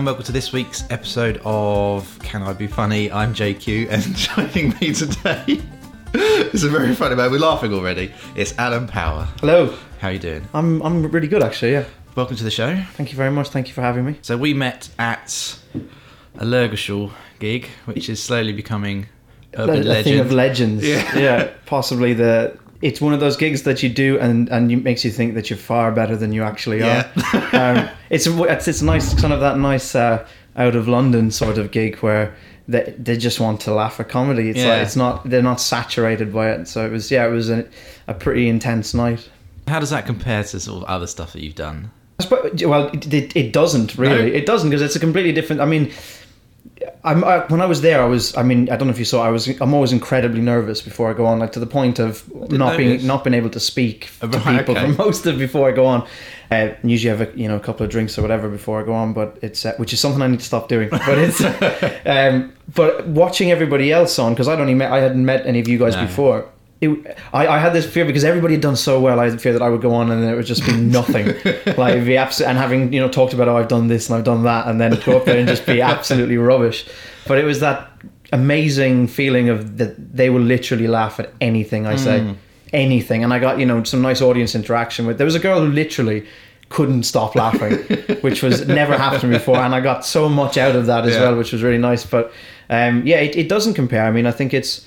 [0.00, 3.12] and welcome to this week's episode of Can I Be Funny?
[3.12, 4.16] I'm JQ, and
[4.54, 5.60] joining me today
[6.54, 7.30] is a very funny man.
[7.30, 8.10] We're laughing already.
[8.34, 9.28] It's Alan Power.
[9.40, 9.76] Hello.
[9.98, 10.48] How are you doing?
[10.54, 11.72] I'm I'm really good actually.
[11.72, 11.84] Yeah.
[12.16, 12.82] Welcome to the show.
[12.94, 13.50] Thank you very much.
[13.50, 14.16] Thank you for having me.
[14.22, 15.58] So we met at
[16.38, 19.06] a Lurgashall gig, which is slowly becoming
[19.52, 20.04] urban a, a legend.
[20.04, 20.82] thing of legends.
[20.82, 21.18] Yeah.
[21.18, 21.50] yeah.
[21.66, 22.58] Possibly the.
[22.82, 25.50] It's one of those gigs that you do and and it makes you think that
[25.50, 27.04] you're far better than you actually are.
[27.52, 30.26] um, it's a- it's it's nice kind of that nice uh,
[30.56, 32.34] out of London sort of gig where.
[32.68, 34.48] They, they just want to laugh at comedy.
[34.48, 34.68] It's Yeah.
[34.74, 36.68] like it's not they're not saturated by it.
[36.68, 37.66] So it was yeah it was a,
[38.06, 39.28] a pretty intense night.
[39.66, 41.90] How does that compare to sort of other stuff that you've done?
[42.20, 44.30] Suppose- well, it, it, it doesn't really.
[44.30, 44.36] No?
[44.36, 45.60] It doesn't because it's a completely different.
[45.60, 45.90] I mean,
[47.04, 48.36] I, when I was there, I was.
[48.36, 49.22] I mean, I don't know if you saw.
[49.22, 49.48] I was.
[49.60, 53.06] I'm always incredibly nervous before I go on, like to the point of not being
[53.06, 54.92] not being able to speak Oh, to right, people okay.
[54.92, 56.06] for most of before I go on.
[56.50, 58.84] Uh, usually, I have a you know a couple of drinks or whatever before I
[58.84, 60.88] go on, but it's uh, which is something I need to stop doing.
[61.06, 61.42] But it's.
[62.06, 64.90] um, but watching everybody else on because I'd only met.
[64.92, 66.06] I hadn't met any of you guys No.
[66.06, 66.46] before.
[66.80, 69.20] It, I, I had this fear because everybody had done so well.
[69.20, 71.26] I had fear that I would go on and it would just be nothing,
[71.76, 72.48] like be absolute.
[72.48, 74.80] And having you know talked about oh I've done this and I've done that, and
[74.80, 76.86] then go up there and just be absolutely rubbish.
[77.26, 77.90] But it was that
[78.32, 82.34] amazing feeling of that they will literally laugh at anything I say,
[82.72, 83.24] anything.
[83.24, 85.18] And I got you know some nice audience interaction with.
[85.18, 86.26] There was a girl who literally
[86.70, 87.72] couldn't stop laughing,
[88.22, 91.22] which was never happened before, and I got so much out of that as Yeah.
[91.22, 92.06] well, which was really nice.
[92.06, 92.32] But
[92.70, 94.04] um, yeah, it, it doesn't compare.
[94.04, 94.86] I mean, I think it's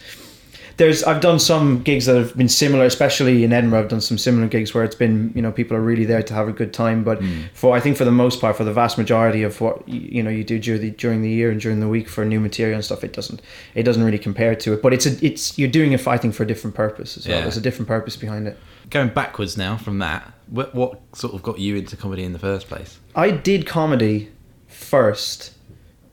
[0.78, 3.82] there's I've done some gigs that have been similar, especially in Edinburgh.
[3.82, 6.34] I've done some similar gigs where it's been you know people are really there to
[6.34, 7.04] have a good time.
[7.04, 7.44] But hmm.
[7.54, 10.30] for I think for the most part, for the vast majority of what you know
[10.30, 12.86] you do during the during the year and during the week for new material and
[12.86, 13.42] stuff, it doesn't
[13.76, 14.82] it doesn't really compare to it.
[14.82, 17.38] But it's a, it's you're doing it fighting for a different purpose as well.
[17.38, 17.42] Yeah.
[17.44, 18.58] There's a different purpose behind it.
[18.90, 22.40] Going backwards now from that, what, what sort of got you into comedy in the
[22.40, 23.00] first place?
[23.16, 24.30] I did comedy
[24.68, 25.53] first.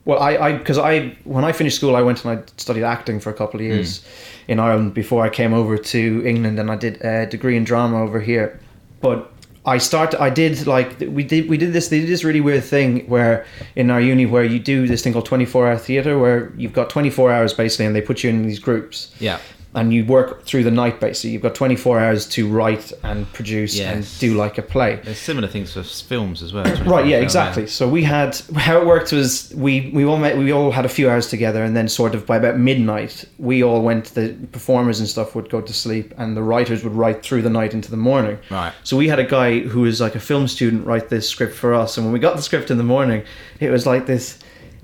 [0.05, 3.19] Well, I, I, because I, when I finished school, I went and I studied acting
[3.19, 3.71] for a couple of hmm.
[3.71, 4.03] years
[4.47, 8.01] in Ireland before I came over to England, and I did a degree in drama
[8.01, 8.59] over here.
[8.99, 9.31] But
[9.65, 10.15] I start.
[10.15, 13.45] I did like we did, we did this, they did this really weird thing where
[13.75, 16.73] in our uni where you do this thing called twenty four hour theater, where you've
[16.73, 19.39] got twenty four hours basically, and they put you in these groups Yeah.
[19.73, 21.31] And you work through the night basically.
[21.31, 24.99] You've got 24 hours to write and produce and do like a play.
[25.03, 26.65] There's similar things for films as well.
[26.83, 27.67] Right, yeah, exactly.
[27.67, 30.89] So we had how it worked was we we all met we all had a
[30.89, 34.99] few hours together and then sort of by about midnight we all went the performers
[34.99, 37.89] and stuff would go to sleep and the writers would write through the night into
[37.89, 38.37] the morning.
[38.49, 38.73] Right.
[38.83, 41.73] So we had a guy who was like a film student write this script for
[41.73, 43.23] us and when we got the script in the morning
[43.59, 44.39] it was like this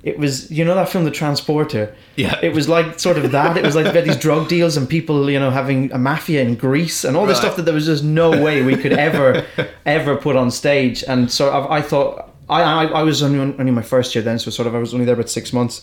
[0.07, 1.93] it was you know that film The Transporter?
[2.15, 2.39] Yeah.
[2.41, 3.57] it was like sort of that.
[3.57, 6.55] It was like about these drug deals and people you know having a mafia in
[6.55, 9.45] Greece and all this stuff that there was just no way we could ever
[9.85, 11.03] ever put on stage.
[11.07, 12.11] And so I, I thought
[12.49, 14.93] I, I I was only, only my first year then so sort of I was
[14.93, 15.81] only there about six months.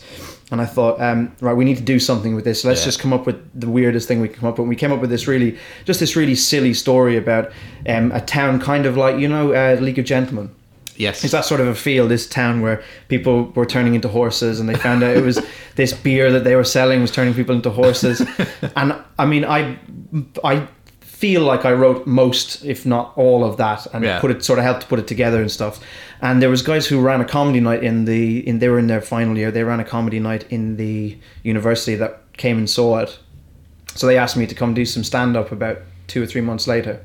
[0.51, 2.63] And I thought um, right we need to do something with this.
[2.65, 2.85] Let's Yeah.
[2.85, 4.63] just come up with the weirdest thing we can come up with.
[4.65, 7.51] And we came up with this really just this really silly story about
[7.87, 10.49] um, a town kind of like you know uh, League of Gentlemen
[10.97, 11.23] Yes.
[11.23, 14.69] it's that sort of a feel, this town where people were turning into horses and
[14.69, 15.39] they found out it was
[15.75, 18.21] this beer that they were selling was turning people into horses.
[18.75, 19.77] and I mean, I,
[20.43, 20.67] I
[21.01, 24.19] feel like I wrote most, if not all of that and Yeah.
[24.19, 25.79] put it sort of helped to put it together and stuff.
[26.21, 28.87] And there was guys who ran a comedy night in the, in, they were in
[28.87, 29.51] their final year.
[29.51, 33.17] They ran a comedy night in the university that came and saw it.
[33.95, 36.67] So they asked me to come do some stand up about two or three months
[36.67, 36.99] later,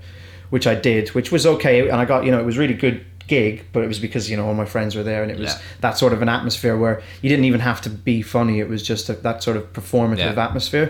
[0.50, 1.88] which I did, which was okay.
[1.88, 3.04] And I got, you know, it was really good
[3.34, 5.52] gig, but it was because, you know, all my friends were there and it was
[5.54, 5.58] Yeah.
[5.84, 8.60] that sort of an atmosphere where you didn't even have to be funny.
[8.64, 10.44] It was just a, that sort of performative Yeah.
[10.46, 10.88] atmosphere.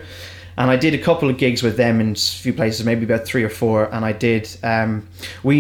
[0.59, 2.15] And I did a couple of gigs with them in a
[2.45, 3.79] few places, maybe about three or four.
[3.95, 5.07] And I did, um,
[5.43, 5.57] we,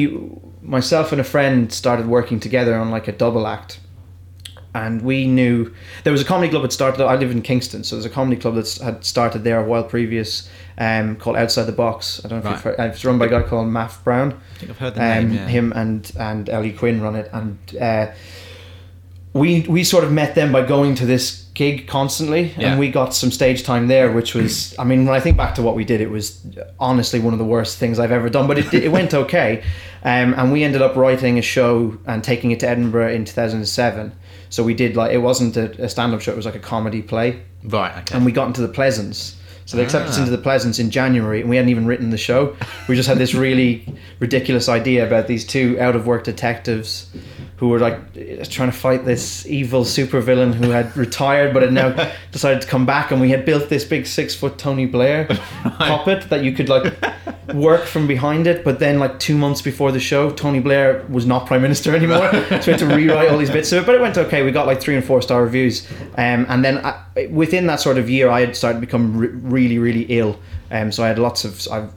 [0.62, 3.78] myself and a friend started working together on like a double act
[4.75, 5.72] and we knew
[6.04, 7.04] there was a comedy club that started.
[7.04, 9.84] I live in Kingston, so there's a comedy club that had started there a while
[9.84, 10.48] previous,
[10.78, 12.20] um, called Outside the Box.
[12.25, 12.70] I don't know if Right.
[12.72, 14.32] you've heard, it's run by a guy called Matt Brown.
[14.32, 15.32] I think I've heard the Um, name.
[15.34, 15.47] Yeah.
[15.48, 18.06] Him and and Ellie Quinn run it, and uh,
[19.32, 22.70] we we sort of met them by going to this gig constantly, Yeah.
[22.70, 25.55] and we got some stage time there, which was, I mean, when I think back
[25.56, 26.40] to what we did, it was
[26.78, 29.62] honestly one of the worst things I've ever done, but it it went okay,
[30.05, 33.32] um, and we ended up writing a show and taking it to Edinburgh in two
[33.32, 34.12] thousand and seven.
[34.50, 36.61] So we did like it wasn't a, a stand up show; it was like a
[36.61, 37.97] comedy play Right.
[37.99, 38.14] Okay.
[38.17, 39.37] and we got into the Pleasance.
[39.67, 40.23] So they accepted us Ah.
[40.23, 42.56] into the Pleasance in January, and we hadn't even written the show.
[42.88, 43.87] We just had this really
[44.19, 47.06] ridiculous idea about these two out of work detectives
[47.60, 48.14] who were like
[48.48, 52.86] trying to fight this evil supervillain who had retired but had now decided to come
[52.86, 55.26] back, and we had built this big six foot Tony Blair
[55.62, 56.90] puppet that you could like
[57.54, 58.64] work from behind it.
[58.64, 62.30] But then, like two months before the show, Tony Blair was not prime minister anymore,
[62.32, 63.86] so we had to rewrite all these bits of it.
[63.86, 64.42] But it went okay.
[64.42, 65.86] We got like three and four star reviews,
[66.16, 69.28] um, and then I, within that sort of year, I had started to become re-
[69.28, 70.40] really, really ill.
[70.70, 71.93] Um, so I had lots of I've,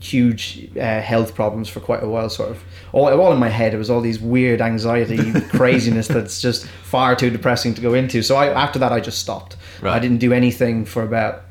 [0.00, 2.62] huge uh, health problems for quite a while, sort of
[2.92, 3.74] all, all in my head.
[3.74, 8.22] It was all these weird anxiety, craziness that's just far too depressing to go into.
[8.22, 9.56] So I, after that, I just stopped.
[9.80, 9.94] Right.
[9.94, 11.42] I didn't do anything for about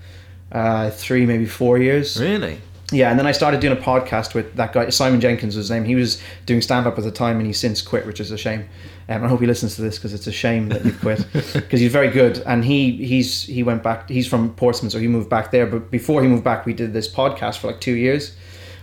[0.51, 2.19] uh, three, maybe four years.
[2.19, 2.61] Really?
[2.91, 5.71] Yeah, and then I started doing a podcast with that guy Simon Jenkins was his
[5.71, 5.85] name.
[5.85, 8.37] He was doing stand up at the time, and he's since quit, which is a
[8.37, 8.69] shame.
[9.09, 11.79] Um, I hope he listens to this because it's a shame that you quit because
[11.79, 12.39] he's very good.
[12.45, 14.09] And he he's he went back.
[14.09, 15.65] He's from Portsmouth, so he moved back there.
[15.65, 18.35] But before he moved back, we did this podcast for like two years,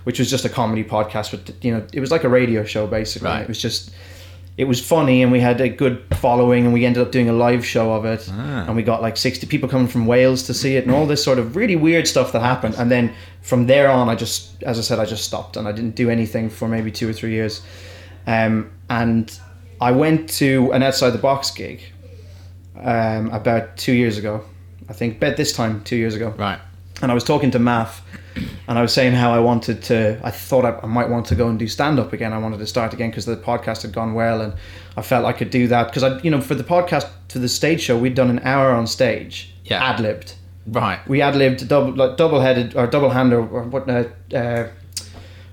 [0.03, 1.31] which was just a comedy podcast.
[1.31, 3.29] But you know, it was like a radio show basically.
[3.29, 3.43] Right.
[3.43, 3.91] It was just.
[4.63, 7.33] It was funny, and we had a good following, and we ended up doing a
[7.33, 8.65] live show of it, Ah.
[8.67, 11.25] and we got like sixty people coming from Wales to see it, and all this
[11.25, 12.77] sort of really weird stuff that happened.
[12.79, 15.73] And then from there on, I just, as I said, I just stopped, and I
[15.73, 17.61] didn't do anything for maybe two or three years.
[18.29, 19.37] Um, and
[19.81, 21.81] I went to an outside the box gig
[22.81, 24.45] um, about two years ago,
[24.89, 26.61] I think, bet this time two years ago Right.
[27.03, 27.91] And I was talking to Matt,
[28.69, 30.21] and I was saying how I wanted to.
[30.23, 32.33] I thought I, I might want to go and do stand up again.
[32.33, 34.55] I wanted to start again because the podcast had gone well, and
[34.97, 37.49] I felt I could do that because I, you know, for the podcast to the
[37.49, 39.83] stage show, we'd done an hour on stage, Yeah.
[39.85, 40.35] ad libbed.
[40.67, 41.01] Right.
[41.09, 43.91] We ad libbed double, like double headed or double hand or, or what?
[43.91, 44.69] Uh, uh,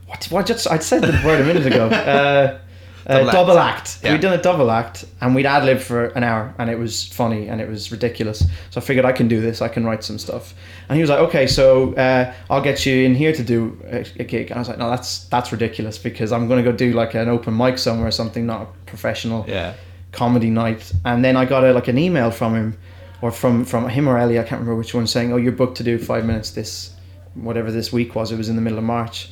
[0.05, 0.25] what?
[0.29, 0.45] What?
[0.45, 1.89] Just I said the word a minute ago.
[1.89, 2.59] Uh,
[3.09, 3.33] uh, Double act.
[3.35, 3.99] double act.
[4.03, 4.11] Yeah.
[4.11, 7.07] We'd done a double act, and we'd ad lib for an hour, and it was
[7.07, 8.39] funny and it was ridiculous.
[8.69, 9.61] So I figured I can do this.
[9.61, 10.53] I can write some stuff.
[10.87, 14.05] And he was like, "Okay, so uh, I'll get you in here to do a,
[14.19, 16.75] a gig." And I was like, "No, that's that's ridiculous because I'm going to go
[16.77, 19.73] do like an open mic somewhere or something, not a professional Yeah.
[20.11, 22.77] comedy night." And then I got a, like an email from him,
[23.21, 25.77] or from from him or Ellie, I can't remember which one, saying, "Oh, you're booked
[25.77, 26.91] to do five minutes this,
[27.33, 28.31] whatever this week was.
[28.31, 29.29] It was in the middle of March."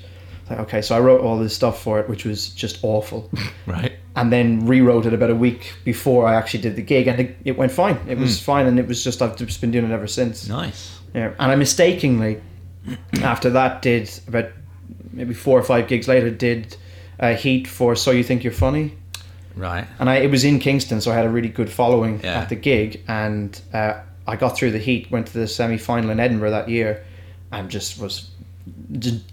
[0.50, 3.30] Like, okay, so I wrote all this stuff for it, which was just awful
[3.66, 3.94] Right.
[4.16, 7.38] and then rewrote it about a week before I actually did the gig, and it,
[7.44, 7.98] it went fine.
[8.08, 10.48] It was fine, and it was just I've just been doing it ever since.
[10.48, 10.98] Nice.
[11.14, 12.42] Yeah, and I mistakenly,
[13.22, 14.46] after that, did about
[15.12, 16.78] maybe four or five gigs later, did
[17.20, 18.94] a heat for "So You Think You're Funny,"
[19.56, 19.86] Right.
[20.00, 22.40] and I it was in Kingston, so I had a really good following Yeah.
[22.42, 23.96] at the gig, and uh,
[24.28, 27.04] I got through the heat, went to the semi final in Edinburgh that year,
[27.52, 28.30] and just was
[29.00, 29.24] just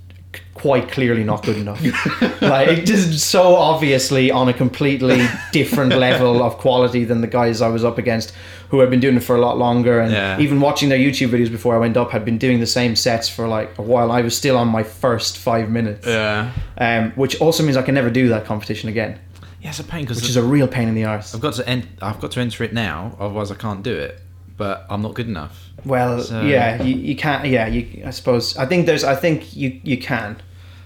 [0.55, 1.81] quite clearly not good enough.
[2.43, 7.69] like just so obviously on a completely different level of quality than the guys I
[7.69, 8.33] was up against
[8.71, 10.39] who had been doing it for a lot longer and Yeah.
[10.41, 13.29] even watching their YouTube videos before I went up had been doing the same sets
[13.29, 14.11] for like a while.
[14.11, 16.07] I was still on my first five minutes.
[16.07, 16.51] Yeah.
[16.79, 19.19] Um, which also means I can never do that competition again.
[19.61, 21.35] Yeah, it's a pain because Which is a real pain in the arse.
[21.35, 24.21] I've got to en- I've got to enter it now, otherwise I can't do it.
[24.57, 25.71] But I'm not good enough.
[25.85, 27.47] Well, So- yeah, you, you can't.
[27.47, 28.05] Yeah, you.
[28.07, 28.57] I suppose.
[28.57, 29.05] I think there's.
[29.05, 30.41] I think you you can.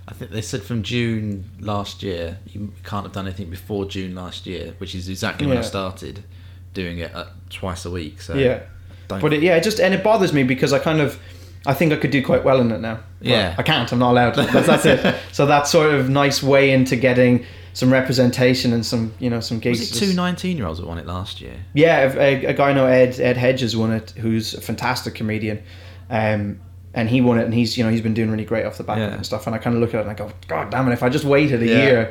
[0.06, 4.14] I think they said from June last year you can't have done anything before June
[4.14, 6.24] last year, which is exactly when I started
[6.72, 8.22] doing it uh, twice a week.
[8.22, 8.60] So Yeah.
[9.08, 11.18] But it, yeah, it just and it bothers me because I kind of,
[11.66, 13.00] I think I could do quite well in it now.
[13.20, 13.54] Yeah.
[13.58, 13.90] I can't.
[13.92, 14.34] I'm not allowed.
[14.34, 15.14] That's, that's it.
[15.32, 19.58] So that's sort of nice way into getting some representation and some you know some
[19.60, 19.80] gigs.
[19.80, 21.54] was it two 19 year olds that won it last year?
[21.74, 25.62] Yeah, a, a guy I know Ed Ed Hedges won it, who's a fantastic comedian,
[26.10, 26.60] um,
[26.94, 28.84] and he won it, and he's you know he's been doing really great off the
[28.84, 29.14] back Yeah.
[29.14, 29.46] and stuff.
[29.46, 30.92] And I kind of look at it and I go, God damn it!
[30.92, 31.82] If I just waited a Yeah.
[31.82, 32.10] year,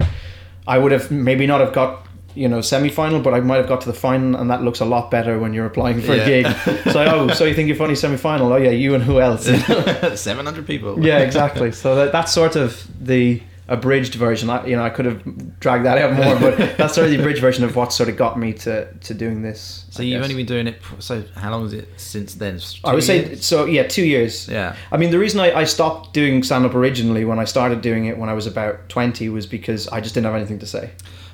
[0.67, 2.05] I would have maybe not have got
[2.35, 4.79] you know semi final, but I might have got to the final, and that looks
[4.79, 6.21] a lot better when you're applying for Yeah.
[6.23, 6.55] a gig.
[6.93, 8.53] So oh, so you think you're funny semi final?
[8.53, 9.45] Oh yeah, you and who else?
[10.15, 11.03] 700 people.
[11.03, 11.71] yeah, exactly.
[11.71, 14.49] So that, that's sort of the abridged version.
[14.49, 17.19] I, you know, I could have dragged that out more, but that's sort of the
[17.19, 19.85] abridged version of what sort of got me to to doing this.
[19.89, 20.29] So I you've guess.
[20.29, 20.81] only been doing it.
[20.99, 22.59] So how long is it since then?
[22.83, 23.65] I would Two say so.
[23.65, 24.47] Yeah, two years.
[24.47, 24.75] Yeah.
[24.91, 28.05] I mean, the reason I, I stopped doing stand up originally when I started doing
[28.05, 30.91] it when I was about twenty was because I just didn't have anything to say.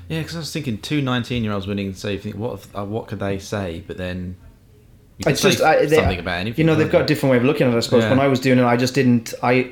[0.08, 1.94] Yeah, because I was thinking two 19 year olds winning.
[1.94, 3.82] So you think what if- uh, what could they say?
[3.86, 4.36] But then
[5.18, 6.58] you It's just I, they, something about anything.
[6.62, 7.76] You know, they've got a different way of looking at it.
[7.76, 8.10] I suppose Yeah.
[8.10, 9.32] when I was doing it, I just didn't.
[9.42, 9.70] I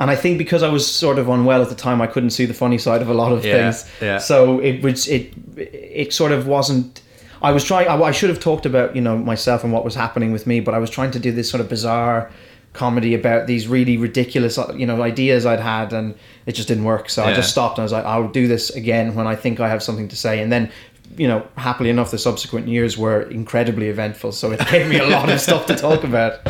[0.00, 2.46] and I think because I was sort of unwell at the time, I couldn't see
[2.46, 3.90] the funny side of a lot of Yeah, things.
[4.00, 4.18] yeah.
[4.18, 7.00] So it was it it sort of wasn't.
[7.42, 7.88] I was trying.
[7.88, 10.60] I, I should have talked about you know myself and what was happening with me,
[10.60, 12.30] but I was trying to do this sort of bizarre
[12.72, 16.14] comedy about these really ridiculous uh, you know ideas I'd had, and
[16.46, 17.08] it just didn't work.
[17.08, 19.60] So I just stopped and I was like, I'll do this again when I think
[19.60, 20.70] I have something to say, and then.
[21.18, 25.06] You know, happily enough, the subsequent years were incredibly eventful, so it gave me a
[25.06, 26.40] lot of stuff to talk about.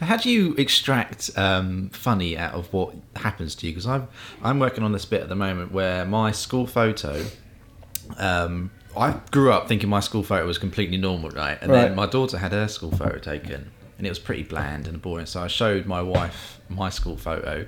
[0.00, 3.72] How do you extract um, funny out of what happens to you?
[3.72, 4.08] Because I'm
[4.42, 7.24] I'm working on this bit at the moment where my school photo
[8.18, 11.58] um, I grew up thinking my school photo was completely normal, right?
[11.60, 11.82] And Right.
[11.88, 15.26] then my daughter had her school photo taken, and it was pretty bland and boring.
[15.26, 17.66] So I showed my wife my school photo,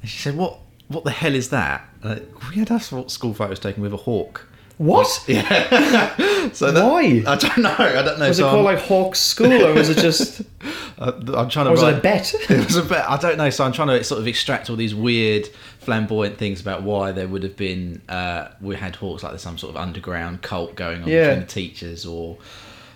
[0.00, 0.58] and she said, "What?
[0.88, 4.48] What the hell is that?" I, we had our school photos taken with a hawk.
[4.78, 5.24] What?
[5.28, 6.50] Yeah.
[6.52, 7.22] so that, Why?
[7.26, 7.74] I don't know.
[7.78, 8.28] I don't know.
[8.28, 10.42] Was it called I'm- like Hawk's School, or was it just?
[10.98, 11.68] Uh, I'm trying to.
[11.68, 12.34] Or was it a bet?
[12.50, 13.04] It was a bet.
[13.06, 13.50] I don't know.
[13.50, 15.46] So I'm trying to sort of extract all these weird,
[15.80, 18.00] flamboyant things about why there would have been.
[18.08, 21.24] Uh, we had hawks like there's some sort of underground cult going on Yeah.
[21.34, 22.38] between the teachers, or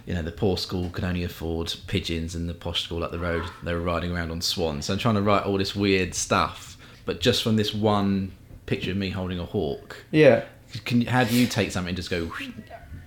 [0.07, 3.19] you know, the poor school could only afford pigeons, and the posh school up the
[3.19, 4.87] road they were riding around on swans.
[4.87, 8.33] So I'm trying to write all this weird stuff, but just from this one
[8.65, 9.99] picture of me holding a hawk.
[10.11, 10.45] Yeah.
[10.85, 12.31] Can how do you take something and just go?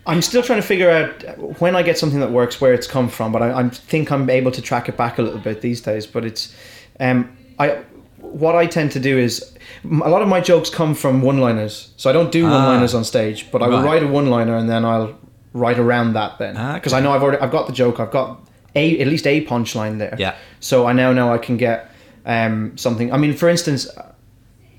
[0.06, 3.08] I'm still trying to figure out when I get something that works where it's come
[3.08, 5.80] from, but I, I think I'm able to track it back a little bit these
[5.80, 6.06] days.
[6.06, 6.54] But it's,
[7.00, 7.84] um, I
[8.20, 9.54] what I tend to do is
[9.86, 12.50] a lot of my jokes come from one-liners, so I don't do Ah.
[12.52, 13.86] one-liners on stage, but I will Right.
[13.86, 15.16] write a one-liner and then I'll
[15.54, 17.00] write around that then Ah, because okay.
[17.00, 18.42] I know I've already I've got the joke, I've got
[18.76, 20.16] a at least a punchline there.
[20.18, 20.36] Yeah.
[20.60, 21.92] So I now know I can get
[22.26, 23.14] um, something.
[23.14, 23.88] I mean, for instance.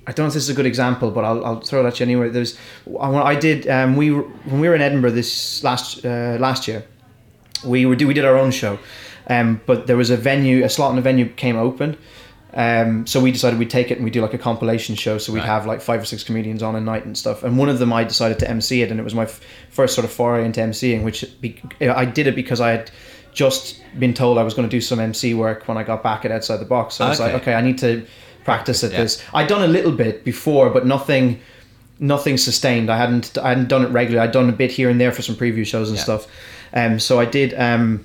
[0.07, 1.99] I don't know if this is a good example, but I'll, I'll throw it at
[2.01, 2.29] you anyway.
[2.29, 6.69] There's, when I did, um, we when we were in Edinburgh this last uh, last
[6.69, 6.85] year,
[7.65, 8.79] we were do we did our own show,
[9.29, 11.97] um, but there was a venue, a slot in a venue came open,
[12.53, 15.17] um, so we decided we'd take it and we'd do like a compilation show.
[15.19, 15.47] So we'd Right.
[15.47, 17.43] have like five or six comedians on a night and stuff.
[17.43, 19.95] And one of them I decided to MC it, and it was my f- first
[19.95, 22.91] sort of foray into MCing, which be- I did it because I had
[23.33, 26.25] just been told I was going to do some MC work when I got back
[26.25, 26.95] at Outside the Box.
[26.97, 27.43] So I was like, Okay.
[27.43, 28.07] okay, I need to
[28.45, 29.03] practice at yeah.
[29.03, 29.23] this.
[29.33, 31.41] I'd done a little bit before, but nothing,
[31.99, 32.91] nothing sustained.
[32.91, 34.27] I hadn't, I hadn't done it regularly.
[34.27, 36.05] I'd done a bit here and there for some preview shows and Yeah.
[36.05, 36.27] stuff.
[36.73, 38.05] Um, so I did, um,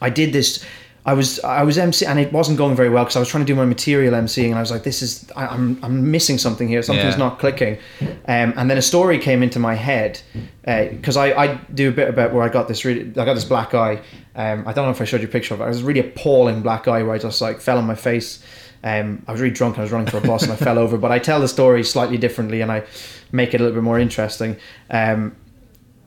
[0.00, 0.64] I did this.
[1.04, 3.44] I was I was MC and it wasn't going very well because I was trying
[3.44, 6.38] to do my material MCing and I was like, this is I, I'm I'm missing
[6.38, 6.80] something here.
[6.80, 7.18] Something's Yeah.
[7.26, 7.78] not clicking.
[8.00, 10.20] Um, and then a story came into my head
[10.64, 13.44] because I, I do a bit about where I got this really I got this
[13.44, 14.00] black eye.
[14.36, 15.64] Um, I don't know if I showed you a picture of it.
[15.64, 18.40] It was a really appalling black eye where I just like fell on my face.
[18.84, 20.78] Um, I was really drunk and I was running for a bus and I fell
[20.78, 20.98] over.
[20.98, 22.82] But I tell the story slightly differently and I
[23.30, 24.56] make it a little bit more interesting.
[24.90, 25.36] Um,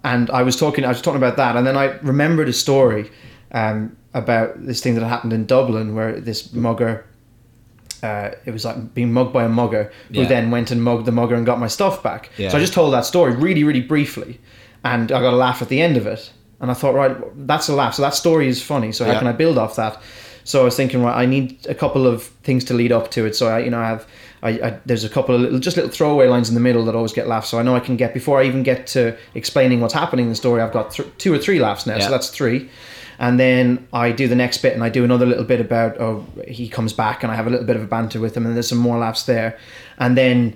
[0.04, 3.10] and I was talking, I was talking about that, and then I remembered a story
[3.54, 7.06] um, about this thing that happened in Dublin, where this mugger,
[8.04, 10.28] uh, it was like being mugged by a mugger, who Yeah.
[10.28, 12.30] then went and mugged the mugger and got my stuff back.
[12.38, 12.50] Yeah.
[12.50, 14.40] So I just told that story really, really briefly,
[14.84, 17.16] and I got a laugh at the end of it, and I thought, right,
[17.48, 17.96] that's a laugh.
[17.96, 18.92] So that story is funny.
[18.92, 19.20] So how Yeah.
[19.20, 20.00] can I build off that?
[20.46, 23.26] So I was thinking, right, I need a couple of things to lead up to
[23.26, 23.36] it.
[23.36, 24.08] So I, you know, I have,
[24.44, 26.96] I, I there's a couple of little, just little throwaway lines in the middle that
[26.96, 27.50] always get laughs.
[27.50, 30.30] So I know I can get before I even get to explaining what's happening in
[30.30, 30.62] the story.
[30.62, 32.06] I've got th- two or three laughs now, Yeah.
[32.06, 32.70] so that's three.
[33.18, 36.26] And then I do the next bit, and I do another little bit about oh
[36.48, 38.54] he comes back, and I have a little bit of a banter with him, and
[38.56, 39.58] there's some more laughs there,
[39.98, 40.56] and then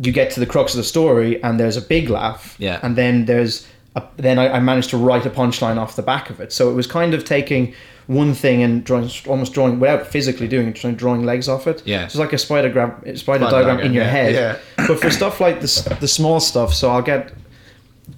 [0.00, 2.78] you get to the crux of the story, and there's a big laugh, Yeah.
[2.84, 3.66] and then there's
[3.96, 6.52] a, then I, I managed to write a punchline off the back of it.
[6.52, 7.74] So it was kind of taking
[8.08, 11.82] one thing and drawing almost drawing without physically doing it, trying drawing legs off it.
[11.86, 12.04] Yeah.
[12.04, 14.34] it's like a spider grab, spider, Spider diagram, diagram, in your yeah, head.
[14.34, 14.86] yeah.
[14.88, 17.32] But for stuff like this, the small stuff, so I'll get.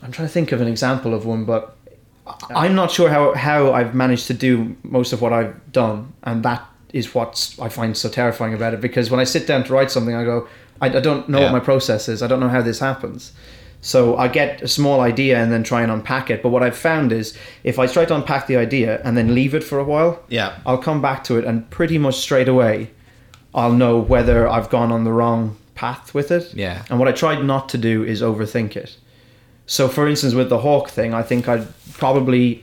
[0.03, 1.77] I'm trying to think of an example of one, but
[2.27, 6.13] I- I'm not sure how how I've managed to do most of what I've done,
[6.23, 8.81] and that is what I find so terrifying about it.
[8.81, 10.49] Because when I sit down to write something, I go,
[10.81, 11.45] I, I don't know Yeah.
[11.47, 12.23] what my process is.
[12.23, 13.33] I don't know how this happens.
[13.83, 16.43] So I get a small idea and then try and unpack it.
[16.43, 19.55] But what I've found is if I try to unpack the idea and then leave
[19.55, 20.57] it for a while, Yeah.
[20.67, 22.91] I'll come back to it and pretty much straight away
[23.55, 26.53] I'll know whether I've gone on the wrong path with it.
[26.55, 26.83] Yeah.
[26.91, 28.97] And what I tried not to do is overthink it.
[29.67, 32.63] So for instance with the hawk thing, I think I'd probably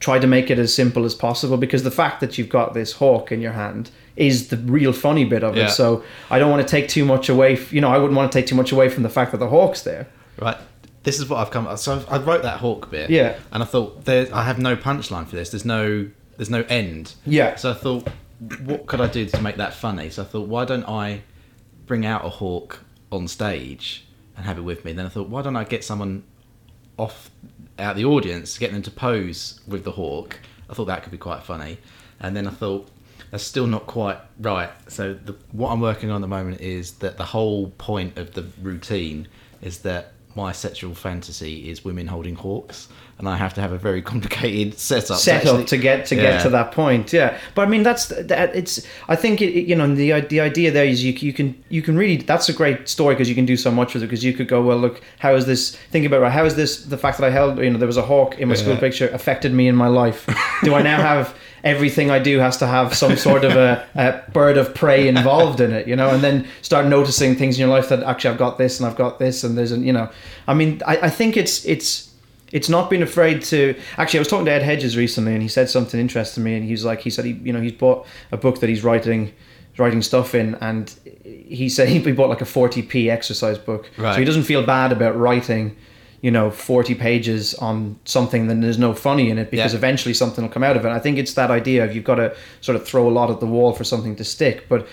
[0.00, 2.92] try to make it as simple as possible because the fact that you've got this
[2.94, 5.66] hawk in your hand is the real funny bit of Yeah.
[5.66, 5.70] it.
[5.70, 8.30] So I don't want to take too much away, f- you know, I wouldn't want
[8.32, 10.06] to take too much away from the fact that the hawk's there.
[10.40, 10.56] Right.
[11.02, 11.76] This is what I've come.
[11.76, 13.10] So I wrote that hawk bit.
[13.10, 13.38] Yeah.
[13.52, 15.50] And I thought there, I have no punchline for this.
[15.50, 17.14] There's no, there's no end.
[17.24, 17.56] Yeah.
[17.56, 18.08] So I thought,
[18.64, 20.10] what could I do to make that funny?
[20.10, 21.22] So I thought, why don't I
[21.86, 22.80] bring out a hawk
[23.10, 24.06] on stage
[24.36, 24.92] and have it with me?
[24.92, 26.22] Then I thought, why don't I get someone
[26.98, 27.30] off
[27.78, 30.38] out the audience, get them to pose with the hawk?
[30.68, 31.78] I thought that could be quite funny.
[32.20, 32.88] And then I thought,
[33.30, 34.70] that's still not quite right.
[34.88, 38.34] So the, what I'm working on at the moment is that the whole point of
[38.34, 39.28] the routine
[39.62, 40.12] is that
[40.44, 44.78] my sexual fantasy is women holding hawks, and I have to have a very complicated
[44.78, 45.18] setup.
[45.18, 46.22] set actually- up to get to Yeah.
[46.22, 47.12] get to that point.
[47.12, 48.48] Yeah, but I mean that's that.
[48.60, 48.74] It's
[49.14, 51.94] I think it, you know the the idea there is you you can you can
[52.02, 54.32] really that's a great story because you can do so much with it because you
[54.38, 57.14] could go well look how is this think about it, how is this the fact
[57.18, 59.64] that I held you know there was a hawk in my school picture affected me
[59.72, 60.20] in my life.
[60.64, 61.26] do I now have
[61.64, 65.60] everything I do has to have some sort of a, a bird of prey involved
[65.60, 68.38] in it, you know, and then start noticing things in your life that actually I've
[68.38, 70.08] got this and I've got this and there's, an, you know,
[70.46, 72.08] I mean, I, I think it's it's
[72.52, 73.76] it's not being afraid to.
[73.96, 76.56] Actually, I was talking to Ed Hedges recently, and he said something interesting to me,
[76.56, 79.32] and he's like, he said he, you know, he's bought a book that he's writing
[79.78, 84.12] writing stuff in and he said he bought like a 40p exercise book Right.
[84.12, 85.74] so he doesn't feel bad about writing
[86.22, 89.78] you know 40 pages on something then there's no funny in it because Yeah.
[89.78, 92.16] eventually something will come out of it i think it's that idea of you've got
[92.16, 94.86] to sort of throw a lot at the wall for something to stick but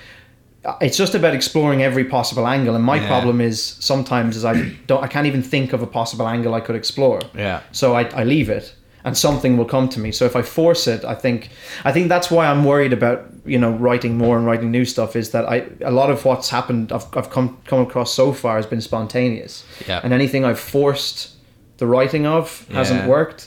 [0.65, 3.07] uh, it's just about exploring every possible angle and my Yeah.
[3.07, 4.53] problem is sometimes is i
[4.88, 7.60] don't i can't even think of a possible angle i could explore Yeah.
[7.74, 8.74] so I, I leave it
[9.08, 11.40] and something will come to me so if i force it i think
[11.86, 13.20] i think that's why i'm worried about
[13.54, 16.50] you know writing more and writing new stuff is that i a lot of what's
[16.50, 19.54] happened i've, I've come come across so far has been spontaneous
[19.88, 20.02] Yeah.
[20.04, 21.18] and anything i've forced
[21.78, 23.08] the writing of hasn't Yeah.
[23.18, 23.42] worked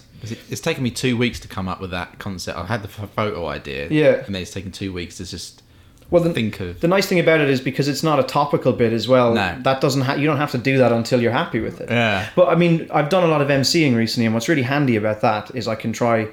[0.52, 2.54] It's taken me two weeks to come up with that concept.
[2.58, 2.88] I've had the
[3.20, 4.24] photo idea, Yeah.
[4.24, 5.62] and then it's taken two weeks to just
[6.10, 6.80] well the, think of.
[6.80, 9.56] the nice thing about it is because it's not a topical bit as well No.
[9.62, 12.28] that doesn't ha- you don't have to do that until you're happy with it Yeah,
[12.36, 15.20] But I mean, I've done a lot of MCing recently, and what's really handy about
[15.22, 16.28] that is I can try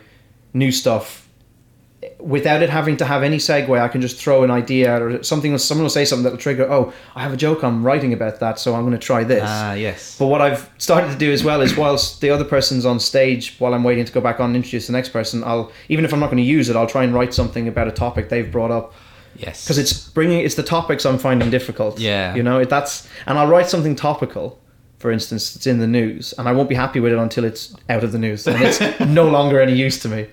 [0.53, 1.23] new stuff
[2.19, 3.79] without it having to have any segue.
[3.79, 5.57] I can just throw an idea out or something.
[5.57, 6.71] Someone will say something that'll trigger.
[6.71, 7.63] Oh, I have a joke.
[7.63, 9.41] I'm writing about that, so I'm going to try this.
[9.43, 12.85] ah, yes, but what I've started to do as well is whilst the other person's
[12.85, 15.71] on stage, while I'm waiting to go back on and introduce the next person, I'll
[15.89, 17.91] even if I'm not going to use it, I'll try and write something about a
[17.91, 18.93] topic they've brought up
[19.35, 21.99] yes, because it's bringing it's the topics I'm finding difficult.
[21.99, 22.35] Yeah.
[22.35, 24.61] you know that's and I'll write something topical.
[24.99, 27.75] For instance, it's in the news, and I won't be happy with it until it's
[27.87, 30.27] out of the news, and it's no longer any use to me.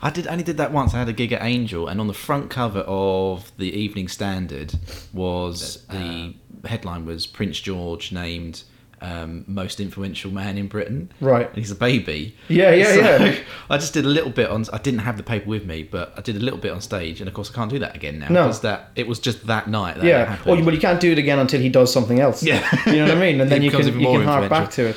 [0.00, 0.94] I did I only did that once.
[0.94, 4.74] I had a gig at Angel, and on the front cover of the Evening Standard
[5.12, 6.34] was the
[6.64, 8.62] uh, headline was Prince George named
[9.00, 11.12] um, most influential man in Britain.
[11.20, 11.46] Right.
[11.48, 12.34] And he's a baby.
[12.48, 13.36] Yeah, yeah, So, yeah.
[13.70, 14.64] I just did a little bit on.
[14.72, 17.20] I didn't have the paper with me, but I did a little bit on stage,
[17.20, 18.42] and of course I can't do that again now No.
[18.44, 19.96] because that it was just that night.
[19.96, 20.36] That Yeah.
[20.46, 22.42] Well, you- but you can't do it again until he does something else.
[22.42, 22.62] Yeah.
[22.86, 23.40] You know what I mean?
[23.40, 24.96] And then you can you can hark back to it.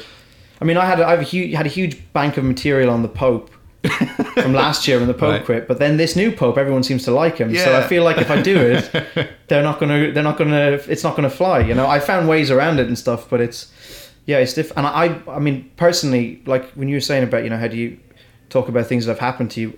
[0.62, 2.90] I mean, I had a, I have a huge, had a huge bank of material
[2.90, 3.50] on the Pope
[4.34, 5.46] from last year when the Pope Right.
[5.46, 7.56] quit, but then this new Pope, everyone seems to like him.
[7.56, 8.90] So I feel like if I do it,
[9.48, 11.60] they're not gonna, they're not gonna, it's not gonna fly.
[11.60, 13.72] You know, I found ways around it and stuff, but it's,
[14.30, 14.78] yeah, it's different.
[14.80, 15.06] And I,
[15.38, 17.98] I mean, personally, like when you were saying about, you know, how do you
[18.50, 19.70] talk about things that have happened to you?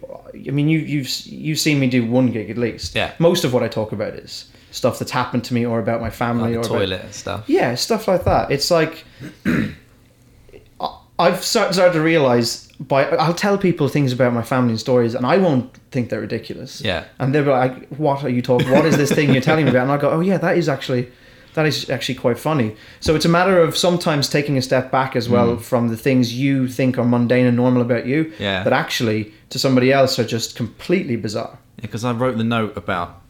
[0.50, 2.96] I mean, you, you've, you've seen me do one gig at least.
[2.96, 3.14] Yeah.
[3.20, 4.34] Most of what I talk about is
[4.72, 7.14] stuff that's happened to me or about my family like the or about- toilet and
[7.14, 7.44] stuff.
[7.48, 8.52] yeah, stuff like that.
[8.52, 9.06] It's like
[11.20, 15.14] I've start- started to realize by I'll tell people things about my family and stories,
[15.14, 16.82] and I won't think they're ridiculous.
[16.82, 17.04] Yeah.
[17.20, 18.72] and they'll be like, "What are you talking?
[18.72, 20.68] What is this thing you're telling me about?" And I go, "Oh yeah, that is
[20.68, 21.12] actually."
[21.54, 22.76] That is actually quite funny.
[23.02, 26.34] So it's a matter of sometimes taking a step back as well from the things
[26.34, 28.40] you think are mundane and normal about you, Mm.
[28.40, 28.64] Yeah.
[28.64, 31.58] that actually to somebody else are just completely bizarre.
[31.82, 33.22] because I wrote the note about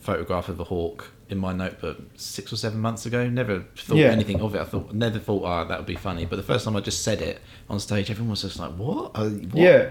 [0.00, 3.28] photograph of a hawk in my notebook six or seven months ago.
[3.28, 4.08] Never thought Yeah.
[4.08, 4.60] anything of it.
[4.60, 6.24] I thought never thought, oh, that would be funny.
[6.24, 9.10] But the first time I just said it on stage, everyone was just like, "What?
[9.14, 9.54] Uh, what?
[9.60, 9.88] Yeah,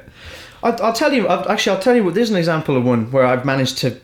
[0.63, 1.27] I'll, I'll tell you.
[1.27, 2.03] I'll, actually, I'll tell you.
[2.05, 3.97] what There's an example of one where I've managed to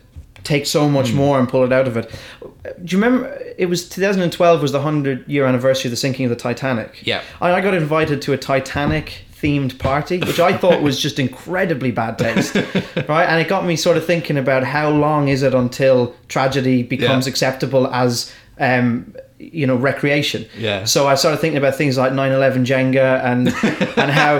[0.44, 1.16] take so much Hmm.
[1.16, 2.10] more and pull it out of it.
[2.84, 3.38] Do you remember?
[3.58, 7.00] It was 2012 was the hundred year anniversary of the sinking of the Titanic.
[7.06, 7.20] Yeah.
[7.40, 11.90] I, I got invited to a Titanic themed party, which I thought was just incredibly
[11.90, 12.54] bad taste,
[13.08, 13.24] right?
[13.28, 17.26] And it got me sort of thinking about how long is it until tragedy becomes
[17.26, 17.30] Yeah.
[17.30, 19.14] acceptable as, um,
[19.52, 20.46] you know, recreation.
[20.58, 20.84] Yeah.
[20.84, 23.48] So I started thinking about things like 9/11 Jenga and
[23.98, 24.38] and how,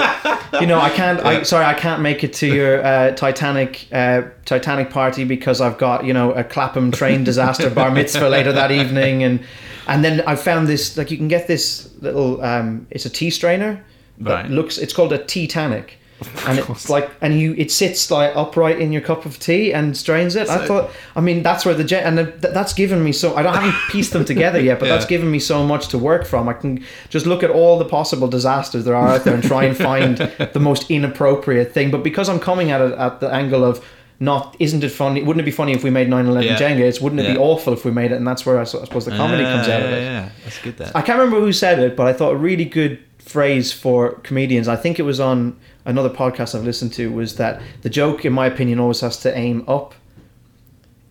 [0.60, 1.20] you know, I can't.
[1.20, 5.78] I sorry, I can't make it to your uh, Titanic uh, Titanic party because I've
[5.78, 9.40] got you know a Clapham train disaster bar mitzvah later that evening, and
[9.88, 13.30] and then I found this like you can get this little um, it's a tea
[13.30, 13.84] strainer
[14.18, 14.50] that Right.
[14.50, 15.98] looks it's called a Titanic.
[16.46, 19.96] And it's like, and you, it sits like upright in your cup of tea and
[19.96, 20.48] strains it.
[20.48, 23.34] I thought, I mean, that's where the jet, and th- that's given me so.
[23.36, 24.94] I don't haven't pieced them together yet, but Yeah.
[24.94, 26.48] that's given me so much to work from.
[26.48, 29.64] I can just look at all the possible disasters there are out there and try
[29.64, 31.90] and find the most inappropriate thing.
[31.90, 33.84] But because I'm coming at it at the angle of
[34.20, 35.20] not, isn't it funny?
[35.22, 36.56] Wouldn't it be funny if we made 9/11 Yeah.
[36.56, 36.80] Jenga?
[36.80, 38.16] It's wouldn't it be awful if we made it?
[38.16, 40.02] And that's where I suppose the comedy comes out of it.
[40.02, 40.76] Yeah, that's good.
[40.78, 40.94] That.
[40.94, 44.68] I can't remember who said it, but I thought a really good phrase for comedians.
[44.68, 47.10] I think it was on another podcast I've listened to.
[47.12, 49.94] Was that the joke, in my opinion, always has to aim up.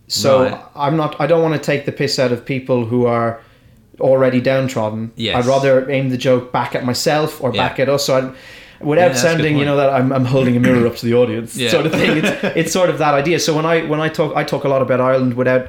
[0.08, 0.60] So Right.
[0.76, 1.16] I'm not.
[1.20, 3.40] I don't want to take the piss out of people who are
[4.00, 5.12] already downtrodden.
[5.16, 5.36] Yes.
[5.36, 7.68] I'd rather aim the joke back at myself or Yeah.
[7.68, 8.06] back at us.
[8.06, 8.32] So I'd, Yeah,
[8.88, 11.56] without good sounding, you know, that I'm, I'm holding a mirror up to the audience,
[11.56, 11.70] Yeah.
[11.70, 12.18] sort of thing.
[12.18, 13.40] It's, it's sort of that idea.
[13.40, 15.68] So when I when I talk, I talk a lot about Ireland without.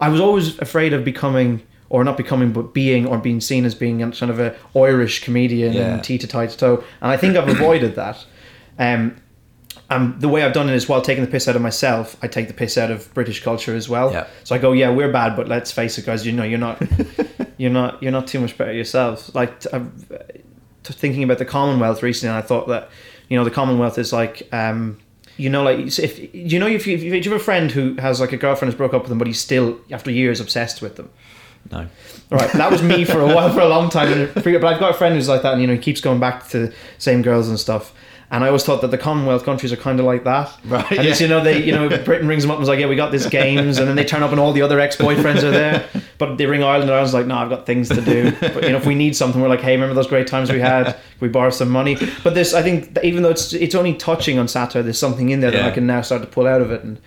[0.00, 3.74] I was always afraid of becoming, or not becoming, but being, or being seen as
[3.74, 5.94] being kind of a Irish comedian Yeah.
[5.94, 6.84] and to tie to toe.
[7.00, 8.24] And I think I've avoided that.
[8.78, 9.16] Um,
[9.90, 12.28] um, the way I've done it is while taking the piss out of myself, I
[12.28, 14.12] take the piss out of British culture as well.
[14.12, 14.26] Yeah.
[14.44, 16.26] So I go, yeah, we're bad, but let's face it, guys.
[16.26, 16.82] You know, you're not,
[17.56, 19.34] you're not, you're not too much better yourselves.
[19.34, 20.18] Like I'm, uh,
[20.84, 22.90] thinking about the Commonwealth recently, and I thought that,
[23.28, 24.98] you know, the Commonwealth is like, um,
[25.38, 28.20] you know, like if you know if you, if you have a friend who has
[28.20, 30.96] like a girlfriend who's broke up with them, but he's still after years obsessed with
[30.96, 31.10] them.
[31.70, 31.86] No.
[32.30, 34.12] Right, that was me for a while, for a long time.
[34.12, 36.18] And But I've got a friend who's like that, and you know, he keeps going
[36.18, 37.94] back to the same girls and stuff.
[38.30, 40.52] And I always thought that the Commonwealth countries are kind of like that.
[40.66, 41.26] Right, And it's, yeah.
[41.26, 43.10] you know, they, you know, Britain rings them up and is like, yeah, we got
[43.10, 45.88] this games, and then they turn up and all the other ex-boyfriends are there.
[46.18, 48.32] But they ring Ireland, and Ireland's like, no, I've got things to do.
[48.40, 50.58] But you know, if we need something, we're like, hey, remember those great times we
[50.58, 50.86] had?
[50.86, 51.96] Can we borrow some money?
[52.24, 55.38] But this, I think, even though it's it's only touching on satire, there's something in
[55.38, 57.00] there that I can now start to pull out of it, and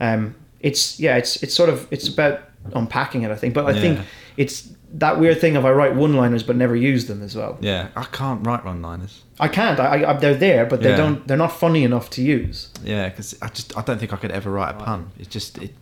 [0.00, 2.40] um, it's yeah, it's it's sort of it's about
[2.74, 3.54] unpacking it, I think.
[3.54, 4.00] But I think
[4.36, 7.58] it's that weird thing of I write one-liners but never use them as well.
[7.60, 9.22] Yeah, I can't write one-liners.
[9.38, 9.78] I can't.
[9.78, 10.96] I, I they're there, but they Yeah.
[10.96, 11.26] don't.
[11.28, 12.70] They're not funny enough to use.
[12.84, 15.10] Yeah, because I just I don't think I could ever write a pun.
[15.18, 15.74] It's just it,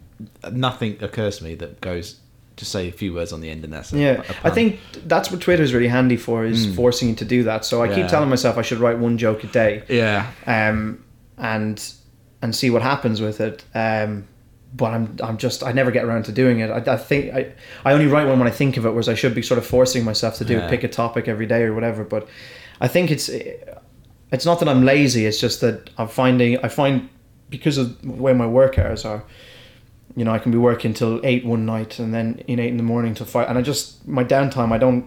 [0.53, 2.21] nothing occurs to me that goes
[2.57, 4.79] just say a few words on the end and that's a, Yeah, a I think
[5.07, 6.77] that's what Twitter's really handy for is Mm.
[6.77, 7.65] forcing you to do that.
[7.65, 11.03] So I keep telling myself I should write one joke a day, Yeah, um,
[11.37, 11.83] and
[12.43, 13.65] and see what happens with it.
[13.75, 14.27] Um,
[14.77, 16.71] but I'm I'm just I never get around to doing it.
[16.71, 17.53] I, I think I
[17.85, 19.67] I only write one when I think of it, whereas I should be sort of
[19.67, 20.69] forcing myself to do Yeah.
[20.69, 22.03] pick a topic every day or whatever.
[22.05, 22.29] But
[22.81, 23.29] I think it's
[24.33, 25.27] it's not that I'm lazy.
[25.27, 27.09] It's just that I'm finding I find
[27.51, 29.23] because of the way my work hours are.
[30.17, 32.77] You know, I can be working till eight one night, and then in eight in
[32.77, 33.49] the morning till five.
[33.49, 35.05] And I just my downtime, I don't,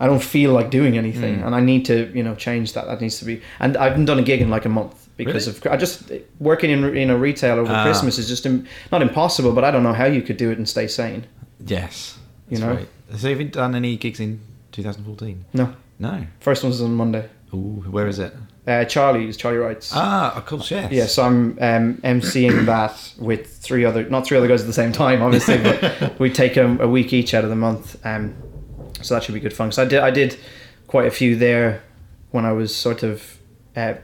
[0.00, 1.46] I don't feel like doing anything, Mm.
[1.46, 2.86] and I need to, you know, change that.
[2.86, 3.40] That needs to be.
[3.60, 5.58] And I haven't done a gig in like a month because Really?
[5.58, 7.84] of I just working in in a retail over Ah.
[7.84, 10.58] Christmas is just im, not impossible, but I don't know how you could do it
[10.58, 11.24] and stay sane.
[11.66, 12.18] yes.
[12.48, 12.74] You know?
[12.74, 12.88] right.
[13.16, 14.40] So have you done any gigs in
[14.72, 15.44] 2014?
[15.54, 16.26] No, No.
[16.40, 17.28] first one's on Monday.
[17.54, 18.34] Ooh, where is it?
[18.66, 19.90] Uh, Charlie's Charlie Wright's.
[19.94, 20.92] Ah, of course, yes.
[20.92, 24.72] Yeah, so I'm um, emceeing that with three other, not three other guys at the
[24.72, 27.96] same time, obviously, but we take a, a week each out of the month.
[28.06, 28.34] Um,
[29.02, 29.72] so that should be good fun.
[29.72, 30.36] So I did, I did
[30.86, 31.82] quite a few there
[32.30, 33.38] when I was sort of,
[33.76, 33.94] uh,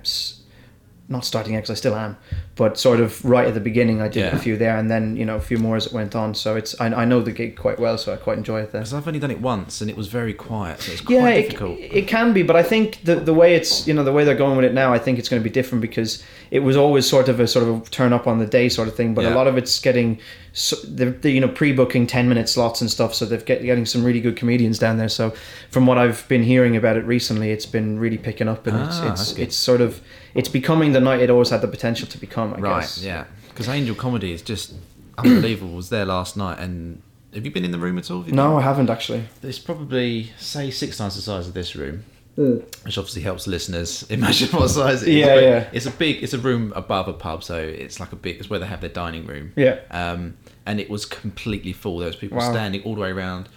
[1.10, 2.16] not starting out 'cause I still am,
[2.54, 4.02] but sort of right at the beginning.
[4.02, 4.36] I did Yeah.
[4.36, 6.34] a few there, and then you know a few more as it went on.
[6.34, 8.82] So it's I, I know the gig quite well, so I quite enjoy it there.
[8.82, 11.28] Because I've only done it once and it was very quiet, so it's quite Yeah,
[11.28, 11.78] it, difficult.
[11.80, 14.34] it can be, but I think the the way it's you know the way they're
[14.34, 17.06] going with it now, I think it's going to be different because it was always
[17.08, 19.24] sort of a sort of a turn up on the day sort of thing, but
[19.24, 20.18] a lot of it's getting
[20.52, 23.86] so they're, they're you know pre-booking ten minute slots and stuff, so they've get getting
[23.86, 25.08] some really good comedians down there.
[25.08, 25.32] So
[25.70, 28.86] from what I've been hearing about it recently, it's been really picking up, and Ah,
[29.12, 30.00] it's it's it's sort of
[30.34, 32.54] it's becoming the night it always had the potential to become.
[32.54, 33.02] I right, guess.
[33.02, 33.24] yeah.
[33.48, 34.74] Because Angel Comedy is just
[35.18, 35.74] unbelievable.
[35.74, 37.02] was there last night and
[37.34, 38.20] have you been in the room at all?
[38.22, 38.36] No, been?
[38.58, 39.24] I haven't actually.
[39.42, 42.04] It's probably, say, six times the size of this room.
[42.38, 45.14] Which obviously helps listeners imagine what size it is.
[45.16, 45.68] Yeah, But yeah.
[45.72, 48.38] It's a big, it's a room above a pub, so it's like a big.
[48.38, 49.52] It's where they have their dining room.
[49.56, 49.80] Yeah.
[49.90, 51.98] Um, and it was completely full.
[51.98, 52.50] There was people Wow.
[52.52, 53.48] standing all the way around,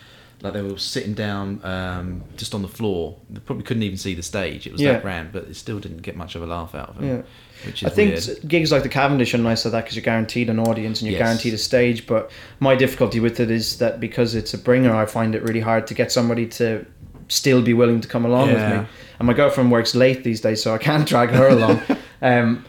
[0.41, 3.17] like they were sitting down um, just on the floor.
[3.29, 4.65] They probably couldn't even see the stage.
[4.65, 4.93] It was Yeah.
[4.93, 7.05] that grand, but it still didn't get much of a laugh out of them.
[7.07, 7.21] Yeah.
[7.67, 8.47] Which is I think weird.
[8.47, 11.19] gigs like the Cavendish are nice at that because you're guaranteed an audience and you're
[11.19, 11.27] Yes.
[11.27, 12.07] guaranteed a stage.
[12.07, 15.59] But my difficulty with it is that because it's a bringer, I find it really
[15.59, 16.83] hard to get somebody to
[17.31, 18.53] still be willing to come along Yeah.
[18.55, 18.87] with me.
[19.19, 21.81] And my girlfriend works late these days, so I can't drag her along.
[22.23, 22.65] Um,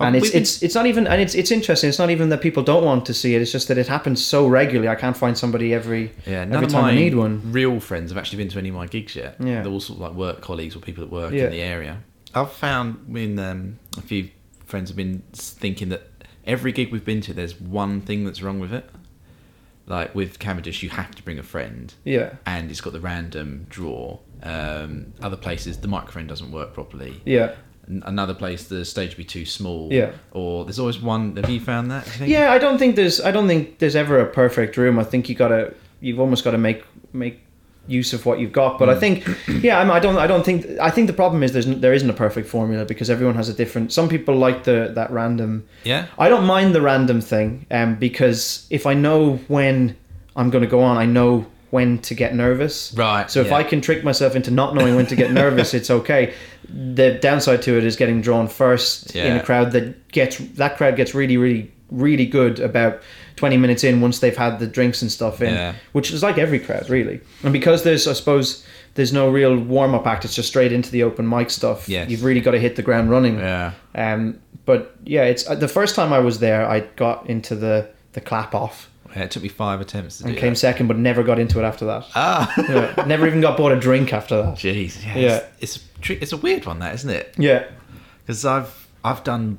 [0.00, 1.88] Oh, and it's it's it's not even and it's it's interesting.
[1.88, 3.42] It's not even that people don't want to see it.
[3.42, 4.88] It's just that it happens so regularly.
[4.88, 7.40] I can't find somebody every Yeah, every time I need one.
[7.52, 9.36] real friends have actually been to any of my gigs yet.
[9.38, 9.62] Yeah.
[9.62, 11.44] They're all sort of like work colleagues or people that work Yeah.
[11.44, 11.98] in the area.
[12.34, 14.30] I've found when um, a few
[14.66, 16.02] friends have been thinking that
[16.44, 18.90] every gig we've been to, there's one thing that's wrong with it.
[19.86, 23.66] Like with Cavendish, you have to bring a friend, Yeah, and it's got the random
[23.68, 24.18] draw.
[24.42, 27.20] Um, other places, the microphone doesn't work properly.
[27.24, 27.54] yeah.
[27.86, 29.92] N- Another place, the stage would be too small.
[29.92, 30.12] Yeah.
[30.32, 31.36] Or there's always one.
[31.36, 32.04] Have you found that?
[32.06, 32.30] do you think?
[32.30, 34.98] Yeah, I don't think there's I don't think there's ever a perfect room.
[34.98, 37.43] I think you gotta you've almost got to make make
[37.86, 38.78] use of what you've got.
[38.78, 39.28] But I think
[39.62, 42.08] yeah, I'm, I don't I don't think I think the problem is there's there isn't
[42.08, 43.92] a perfect formula because everyone has a different.
[43.92, 45.66] Some people like the that random.
[45.84, 46.06] Yeah.
[46.18, 49.96] I don't mind the random thing, um, because if I know when
[50.36, 52.94] I'm going to go on, I know when to get nervous.
[52.94, 53.56] Right, So if yeah.
[53.56, 56.32] I can trick myself into not knowing when to get nervous, it's okay.
[56.68, 60.96] The downside to it is getting drawn first in a crowd that gets that crowd
[60.96, 63.00] gets really really really good about
[63.36, 65.74] 20 minutes in once they've had the drinks and stuff in Yeah.
[65.92, 70.06] which is like every crowd really and because there's i suppose there's no real warm-up
[70.06, 72.08] act it's just straight into the open mic stuff Yes.
[72.10, 73.72] you've really got to hit the ground running Yeah.
[73.94, 76.66] um, but yeah, it's uh, the first time I was there.
[76.66, 80.34] I got into the the clap off Yeah, It took me five attempts to and
[80.34, 80.58] do came that.
[80.58, 82.06] second, but never got into it after that.
[82.14, 82.50] Ah.
[82.56, 84.54] Yeah, never even got bought a drink after that.
[84.54, 85.40] Jeez, yeah, Yeah.
[85.60, 87.34] It's, it's a it's a weird one, that isn't it?
[87.36, 87.64] Yeah,
[88.22, 89.58] Because I've I've done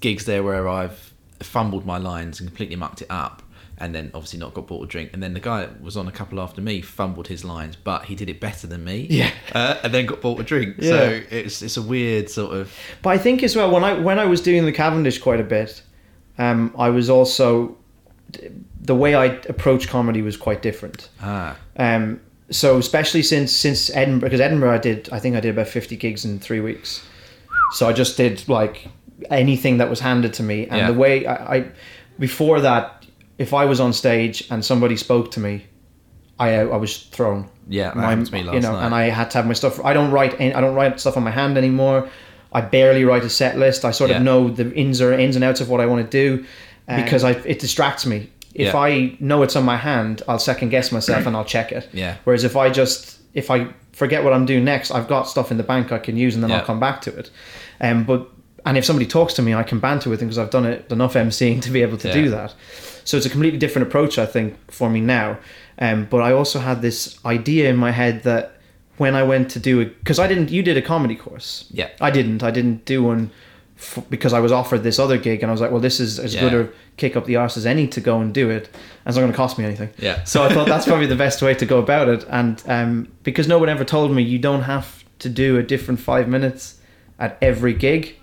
[0.00, 3.42] gigs there where I've fumbled my lines and completely mucked it up,
[3.78, 5.10] and then obviously not got bought a drink.
[5.12, 8.04] And then the guy that was on a couple after me fumbled his lines, but
[8.06, 9.06] he did it better than me.
[9.10, 9.30] Yeah.
[9.52, 10.76] uh, and then got bought a drink.
[10.78, 10.90] Yeah.
[10.90, 14.18] So it's it's a weird sort of But I think as well when I when
[14.18, 15.82] I was doing the Cavendish quite a bit,
[16.38, 17.76] um, I was also
[18.80, 21.08] the way I approached comedy was quite different.
[21.20, 22.20] ah Um,
[22.50, 25.96] so especially since since Edinburgh, because Edinburgh, I did I think I did about fifty
[25.96, 27.02] gigs in three weeks.
[27.72, 28.88] So I just did like
[29.30, 30.86] anything that was handed to me, and Yeah.
[30.88, 31.64] the way I, I
[32.18, 33.04] before that,
[33.38, 35.64] if I was on stage and somebody spoke to me,
[36.38, 37.48] I I was thrown.
[37.68, 38.86] yeah, that My- happened to me last you know, night.
[38.86, 39.80] and I had to have my stuff.
[39.84, 40.40] I don't write.
[40.40, 42.08] I don't write stuff on my hand anymore.
[42.52, 43.84] I barely write a set list.
[43.84, 44.18] I sort Yeah.
[44.18, 46.44] of know the ins or ins and outs of what I want to do
[46.86, 48.30] because I it distracts me.
[48.54, 48.78] If Yeah.
[48.78, 51.88] I know it's on my hand, I'll second guess myself and I'll check it.
[51.92, 52.14] Yeah.
[52.24, 55.56] Whereas if I just if I forget what I'm doing next, I've got stuff in
[55.56, 56.52] the bank I can use and then.
[56.52, 57.30] I'll come back to it.
[57.80, 58.28] Um, but
[58.64, 60.90] and if somebody talks to me, I can banter with them because I've done it
[60.90, 62.14] enough emceeing to be able to Yeah.
[62.14, 62.54] do that.
[63.04, 65.38] So it's a completely different approach, I think, for me now.
[65.78, 68.52] Um, but I also had this idea in my head that
[68.96, 71.66] when I went to do it, because I didn't, you did a comedy course.
[71.70, 71.88] Yeah.
[72.00, 72.42] I didn't.
[72.42, 73.30] I didn't do one
[73.76, 76.18] f- because I was offered this other gig, and I was like, well, this is
[76.20, 78.68] as good a kick up the arse as any to go and do it.
[78.68, 79.90] And it's not going to cost me anything.
[79.98, 80.22] Yeah.
[80.24, 82.24] So I thought that's probably the best way to go about it.
[82.30, 85.98] And um, because no one ever told me you don't have to do a different
[86.00, 86.76] five minutes
[87.18, 88.14] at every gig,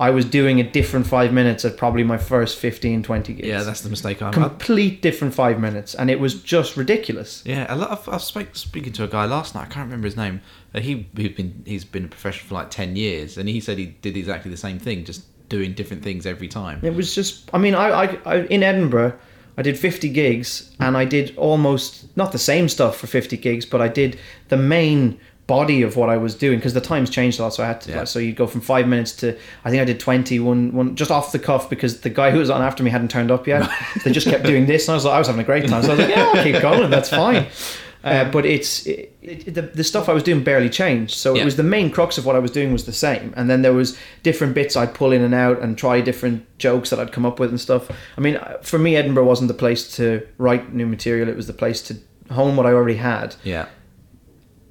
[0.00, 3.46] I was doing a different five minutes at probably my first 15, 20 gigs.
[3.46, 4.32] yeah, that's the mistake I made.
[4.32, 7.42] complete different five minutes, and it was just ridiculous.
[7.44, 7.90] Yeah, a lot.
[7.90, 9.64] Of, I was speak, speaking to a guy last night.
[9.64, 10.40] I can't remember his name.
[10.74, 13.76] Uh, he he'd been he's been a professional for like ten years, and he said
[13.76, 16.80] he did exactly the same thing, just doing different things every time.
[16.82, 19.18] It was just, I mean, I, I, I in Edinburgh,
[19.58, 23.66] I did 50 gigs, and I did almost not the same stuff for 50 gigs,
[23.66, 25.20] but I did the main
[25.56, 27.52] body of what I was doing because the times changed a lot.
[27.54, 28.04] So I had to, Yeah.
[28.04, 29.26] so you'd go from five minutes to,
[29.64, 32.38] I think I did 20, one, one just off the cuff because the guy who
[32.38, 33.68] was on after me hadn't turned up yet.
[34.04, 35.82] they just kept doing this, and I was like, I was having a great time.
[35.82, 37.46] So I was like, yeah, I'll keep going, that's fine.
[38.02, 41.42] Uh, but it's it, it, the, the stuff I was doing barely changed, so Yeah.
[41.42, 43.60] it was the main crux of what I was doing was the same, and then
[43.60, 43.88] there was
[44.22, 47.38] different bits I'd pull in and out and try different jokes that I'd come up
[47.38, 47.90] with and stuff.
[48.16, 51.52] I mean, for me, Edinburgh wasn't the place to write new material; it was the
[51.52, 51.98] place to
[52.32, 53.66] hone what I already had, Yeah,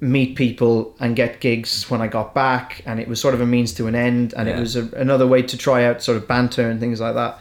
[0.00, 3.46] meet people, and get gigs when I got back, and it was sort of a
[3.46, 6.26] means to an end, and it was a, another way to try out sort of
[6.26, 7.38] banter and things like that,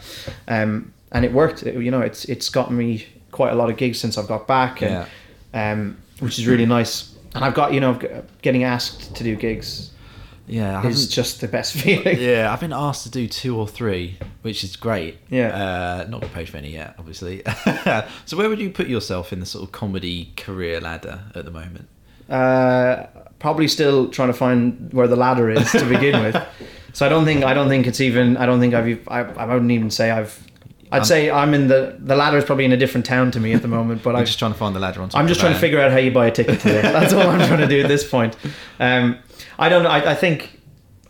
[0.48, 1.64] um, and it worked.
[1.64, 4.48] It- you know, it's it's gotten me quite a lot of gigs since I've got
[4.48, 5.06] back, and
[5.54, 7.16] yeah, um, which is really nice.
[7.36, 8.00] And I've got you know
[8.42, 9.92] getting asked to do gigs
[10.50, 10.82] yeah.
[10.82, 12.20] I is just the best feeling.
[12.20, 15.20] yeah, I've been asked to do two or three, which is great.
[15.30, 15.50] Yeah.
[15.50, 17.44] uh, not got paid for any yet, obviously.
[18.26, 21.52] so where would you put yourself in the sort of comedy career ladder at the
[21.52, 21.88] moment?
[22.30, 23.08] Uh,
[23.40, 26.36] probably still trying to find where the ladder is to begin with.
[26.94, 29.46] So I don't think I don't think it's even I don't think I've I, I
[29.46, 30.46] wouldn't even say I've.
[30.92, 33.54] I'd say I'm in the the ladder is probably in a different town to me
[33.54, 35.12] at the moment, but I'm just trying to find the ladder on.
[35.14, 36.82] I'm just trying to figure out how you buy a ticket today.
[36.98, 38.36] That's all I'm trying to do at this point.
[38.80, 39.20] Um,
[39.60, 39.90] I don't know.
[39.90, 40.60] I, I think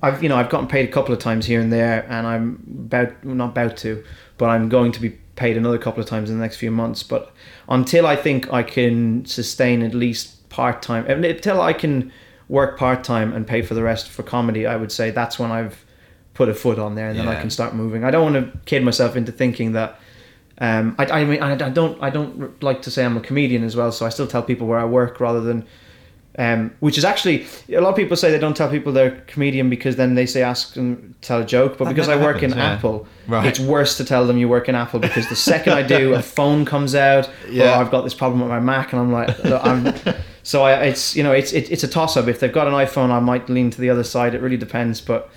[0.02, 2.62] I've you know I've gotten paid a couple of times here and there, and I'm
[2.88, 4.04] about not about to,
[4.38, 7.02] but I'm going to be paid another couple of times in the next few months.
[7.04, 7.34] But
[7.70, 12.12] until I think I can sustain at least part time, until I can
[12.48, 15.52] work part time and pay for the rest for comedy, I would say that's when
[15.52, 15.86] I've
[16.34, 18.04] put a foot on there, and then I can start moving.
[18.04, 20.00] I don't want to kid myself into thinking that.
[20.62, 23.64] Um, I, I mean, I, I don't, I don't like to say I'm a comedian
[23.64, 25.66] as well, so I still tell people where I work rather than,
[26.38, 29.22] um, which is actually a lot of people say they don't tell people they're a
[29.22, 32.44] comedian because then they say ask them tell a joke, but That because I work
[32.44, 32.74] in yeah.
[32.74, 33.46] Apple, Right.
[33.48, 36.22] it's worse to tell them you work in Apple because the second I do, a
[36.38, 37.78] phone comes out, Yeah.
[37.78, 39.94] or I've got this problem with my Mac, and I'm like, I'm.
[40.50, 42.28] So I, it's you know it's it, it's a toss up.
[42.28, 44.34] If they've got an iPhone, I might lean to the other side.
[44.34, 45.30] It really depends, but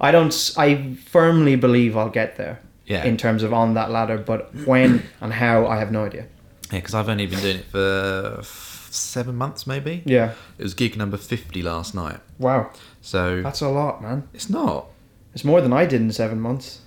[0.00, 0.32] I don't.
[0.56, 3.02] I firmly believe I'll get there Yeah.
[3.04, 6.26] in terms of on that ladder, but when and how, I have no idea.
[6.70, 10.04] Yeah, because I've only been doing it for seven months, maybe.
[10.06, 10.34] Yeah.
[10.56, 12.70] It was gig number fifty last night, Wow.
[13.00, 14.28] so That's a lot, man.
[14.32, 14.86] it's not.
[15.34, 16.78] It's more than I did in seven months.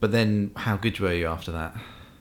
[0.00, 1.74] But then, how good were you after that?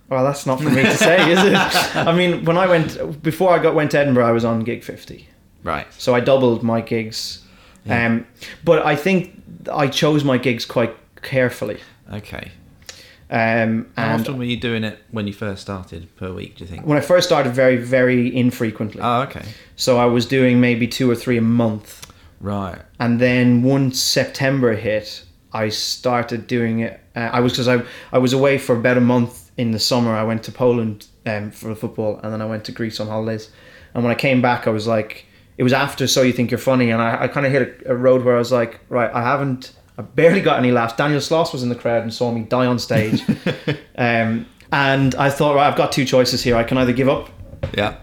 [0.10, 1.56] Well, that's not for me to say, is it?
[1.96, 4.84] I mean, when I went before I got went to Edinburgh, I was on gig
[4.84, 5.28] fifty,
[5.64, 5.88] Right.
[5.94, 7.44] so I doubled my gigs.
[7.86, 8.06] Yeah.
[8.08, 8.28] Um,
[8.64, 9.42] but I think
[9.72, 11.80] I chose my gigs quite carefully.
[12.14, 12.52] Okay.
[13.32, 16.58] Um, How often were you doing it when you first started per week?
[16.58, 16.86] Do you think?
[16.86, 19.02] when I first started, very very infrequently.
[19.04, 19.44] Oh, okay.
[19.76, 22.02] so I was doing maybe two or three a month.
[22.42, 22.80] Right.
[23.00, 27.00] and then once September hit, I started doing it.
[27.16, 30.16] Uh, I was because I I was away for about a month in the summer.
[30.16, 33.50] I went to Poland um, for football, and then I went to Greece on holidays.
[33.94, 35.26] And when I came back, I was like,
[35.58, 37.94] it was after So You Think You're Funny, and I, I kind of hit a,
[37.94, 40.96] a road where I was like, right, I haven't I barely got any laughs.
[40.96, 43.24] Daniel Sloss was in the crowd and saw me die on stage.
[43.98, 46.56] um, and I thought, right, I've got two choices here.
[46.56, 47.30] I can either give up
[47.74, 47.96] Yeah.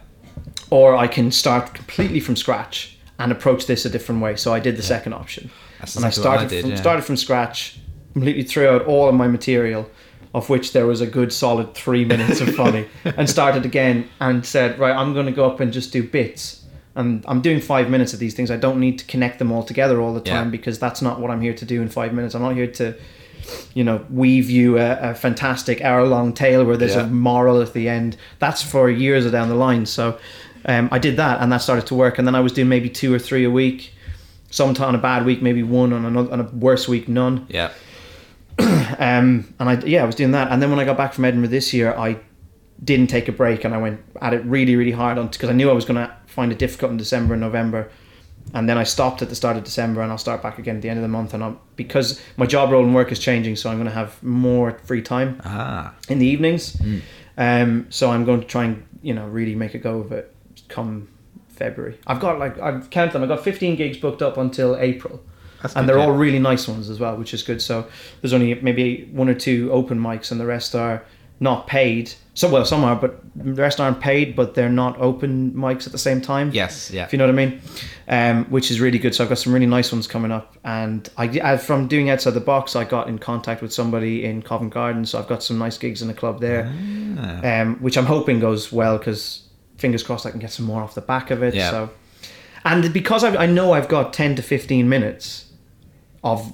[0.70, 4.36] or I can start completely from scratch and approach this a different way.
[4.36, 5.50] So I did the second option.
[5.80, 6.76] That's and I started did, from, yeah.
[6.76, 7.78] started from scratch,
[8.14, 9.88] completely threw out all of my material,
[10.34, 14.44] of which there was a good solid three minutes of funny, and started again and
[14.46, 16.64] said, right, I'm going to go up and just do bits.
[16.94, 18.50] And I'm doing five minutes of these things.
[18.50, 20.34] I don't need to connect them all together all the Yeah.
[20.38, 22.34] time because that's not what I'm here to do in five minutes.
[22.34, 22.94] I'm not here to,
[23.74, 27.04] you know, weave you a, a fantastic hour long tale where there's Yeah.
[27.04, 28.16] a moral at the end.
[28.40, 29.86] That's for years down the line.
[29.86, 30.18] So
[30.66, 32.18] um, I did that and that started to work.
[32.18, 33.92] And then I was doing maybe two or three a week.
[34.50, 35.94] Sometimes on a bad week, maybe one.
[35.94, 37.46] On, another, on a worse week, none.
[37.48, 37.70] Yeah.
[38.98, 40.50] Um, and I yeah, I was doing that.
[40.52, 42.18] And then when I got back from Edinburgh this year, I
[42.84, 45.52] didn't take a break and I went at it really, really hard on because I
[45.54, 47.90] knew I was going to find it difficult in December and November.
[48.54, 50.82] And then I stopped at the start of December and I'll start back again at
[50.82, 51.32] the end of the month.
[51.34, 54.22] And I'm, because my job role and work is changing, so I'm going to have
[54.22, 55.94] more free time Ah.
[56.08, 56.76] in the evenings.
[57.38, 60.34] Um, so I'm going to try and you know really make a go of it
[60.68, 61.08] come
[61.48, 61.98] February.
[62.06, 63.22] I've got like I've counted them.
[63.22, 65.20] I've got 15 gigs booked up until April
[65.62, 66.06] That's and good, they're yeah.
[66.10, 67.62] all really nice ones as well, which is good.
[67.62, 67.86] So
[68.20, 71.04] there's only maybe one or two open mics, and the rest are
[71.40, 72.12] not paid.
[72.34, 75.92] So well, some are, but the rest aren't paid, but they're not open mics at
[75.92, 76.50] the same time.
[76.52, 76.90] Yes.
[76.90, 77.04] Yeah.
[77.04, 77.60] If you know what I mean,
[78.08, 79.14] um, which is really good.
[79.14, 82.34] So I've got some really nice ones coming up, and I, I from doing outside
[82.34, 85.58] the box, I got in contact with somebody in Covent Garden, so I've got some
[85.58, 86.72] nice gigs in the club there,
[87.18, 87.60] Ah.
[87.60, 89.42] um, which I'm hoping goes well because
[89.76, 91.54] fingers crossed I can get some more off the back of it.
[91.54, 91.70] Yeah.
[91.70, 91.90] So,
[92.64, 95.51] and because I've, I know I've got ten to fifteen minutes
[96.24, 96.52] of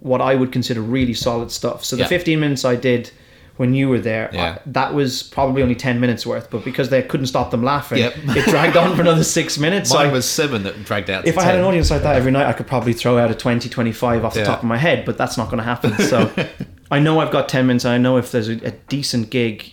[0.00, 1.84] what I would consider really solid stuff.
[1.84, 2.08] So the Yeah.
[2.08, 3.10] 15 minutes I did
[3.56, 4.56] when you were there, Yeah.
[4.56, 7.98] I- that was probably only 10 minutes worth, but because they couldn't stop them laughing,
[7.98, 8.14] Yep.
[8.36, 9.90] it dragged on for another six minutes.
[9.90, 11.26] So Mine I- was seven that dragged out.
[11.26, 13.34] if I had an audience like that every night, I could probably throw out a
[13.34, 14.46] 20, 25 off the Yeah.
[14.46, 15.96] top of my head, but that's not going to happen.
[15.98, 16.30] So
[16.90, 17.84] I know I've got 10 minutes.
[17.84, 19.72] And I know if there's a, a decent gig,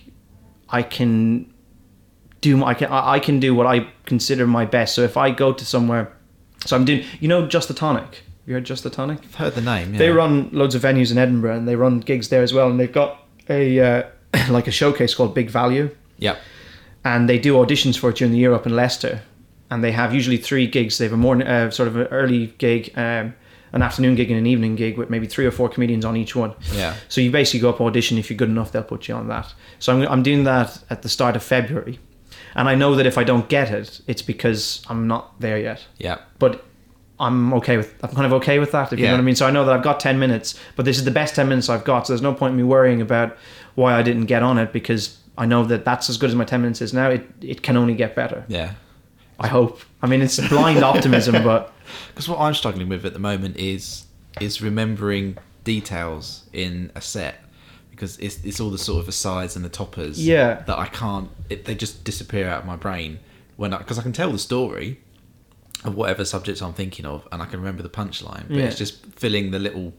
[0.70, 1.52] I can
[2.42, 4.94] do my, I can, I I can do what I consider my best.
[4.94, 6.12] So if I go to somewhere,
[6.66, 8.24] so I'm doing, you know, Just the Tonic.
[8.50, 9.20] You heard Just the Tonic?
[9.24, 9.94] I've heard the name.
[9.94, 10.00] Yeah.
[10.00, 12.68] They run loads of venues in Edinburgh and they run gigs there as well.
[12.68, 14.04] And they've got a uh,
[14.50, 16.40] like a showcase called Big Value, Yep.
[17.06, 19.22] and they do auditions for it during the year up in Leicester.
[19.70, 20.98] And they have usually three gigs.
[20.98, 23.36] They have a morning, uh, sort of an early gig, um,
[23.72, 26.36] an afternoon gig, and an evening gig with maybe three or four comedians on each
[26.36, 26.56] one.
[26.74, 26.96] Yeah.
[27.08, 28.18] So you basically go up audition.
[28.18, 29.54] If you're good enough, they'll put you on that.
[29.78, 32.00] So I'm, I'm doing that at the start of February,
[32.56, 35.86] and I know that if I don't get it, it's because I'm not there yet
[36.00, 36.18] Yeah.
[36.40, 36.66] but
[37.20, 39.36] I'm okay with I'm kind of okay with that if you know what I mean.
[39.36, 41.70] So I know that I've got ten minutes, but this is the best ten minutes
[41.70, 42.08] I've got.
[42.08, 43.38] So there's no point in me worrying about
[43.76, 46.46] why I didn't get on it because I know that that's as good as my
[46.46, 47.10] ten minutes is now.
[47.10, 48.46] It it can only get better.
[48.48, 48.74] Yeah.
[49.42, 49.80] I hope.
[50.02, 51.74] I mean, it's blind optimism, but
[52.10, 54.06] Because what I'm struggling with at the moment is
[54.40, 57.44] is remembering details in a set
[57.92, 60.64] because it's it's all the sort of asides and the toppers Yeah.
[60.68, 63.20] that I can't it, they just disappear out of my brain
[63.58, 65.00] when because I, can tell the story
[65.84, 68.66] of whatever subject I'm thinking of and I can remember the punchline but Yeah.
[68.66, 69.94] it's just filling the little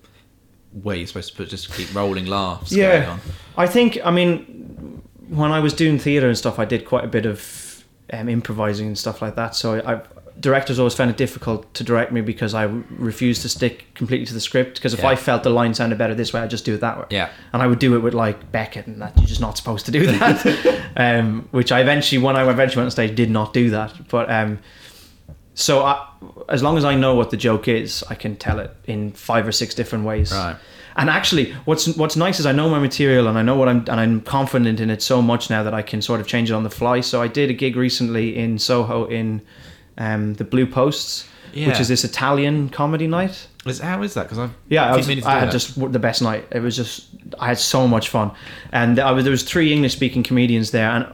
[0.73, 3.21] way you're supposed to put just to keep rolling laughs going yeah, on.
[3.57, 3.99] I think.
[4.05, 7.85] I mean, when I was doing theater and stuff, I did quite a bit of
[8.13, 9.57] um, improvising and stuff like that.
[9.57, 10.01] So I, I
[10.39, 14.33] directors always found it difficult to direct me because I refused to stick completely to
[14.35, 14.77] the script.
[14.77, 15.09] Because if Yeah.
[15.09, 17.05] I felt the line sounded better this way, I'd just do it that way.
[17.11, 17.31] Yeah.
[17.53, 19.93] and I would do it with like Beckett, and that you're just not supposed to
[19.93, 20.91] do that.
[20.97, 23.93] um, which I eventually, when I eventually went on stage, did not do that.
[24.09, 24.61] But um,
[25.61, 26.07] so I,
[26.49, 29.47] as long as I know what the joke is, I can tell it in five
[29.47, 30.33] or six different ways.
[30.33, 30.57] Right.
[30.97, 33.79] And actually, what's what's nice is I know my material and I know what I'm
[33.79, 36.55] and I'm confident in it so much now that I can sort of change it
[36.55, 37.01] on the fly.
[37.01, 39.41] So I did a gig recently in Soho in
[39.99, 41.29] um, the Blue Posts,
[41.69, 43.47] which is this Italian comedy night.
[43.67, 44.23] Is, how is that?
[44.23, 45.53] Because I've Yeah, I, was, I had that.
[45.53, 46.47] just the best night.
[46.51, 48.31] It was just I had so much fun,
[48.73, 51.07] and I was, there was three English speaking comedians there, and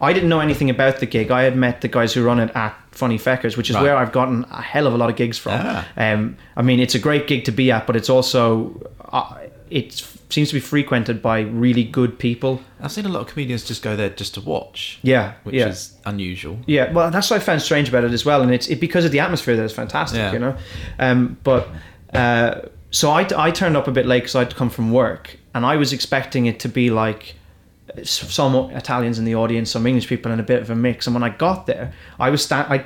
[0.00, 1.30] I didn't know anything about the gig.
[1.30, 3.82] I had met the guys who run it at Funny Feckers, which is Right.
[3.82, 5.52] where I've gotten a hell of a lot of gigs from.
[5.64, 5.86] Ah.
[5.96, 9.36] Um, I mean, it's a great gig to be at, but it's also uh,
[9.70, 12.62] it seems to be frequented by really good people.
[12.80, 14.98] I've seen a lot of comedians just go there just to watch.
[15.02, 15.68] Yeah, which yeah.
[15.68, 16.58] is unusual.
[16.66, 19.04] Yeah, well, that's what I found strange about it as well, and it's it, because
[19.04, 20.32] of the atmosphere that is fantastic, Yeah.
[20.32, 20.56] you know.
[20.98, 21.68] Um, but
[22.12, 25.64] uh, so I, I turned up a bit late because I'd come from work, and
[25.64, 27.34] I was expecting it to be like
[28.04, 31.06] some Italians in the audience, some English people, and a bit of a mix.
[31.06, 32.84] And when I got there, I was sta- I,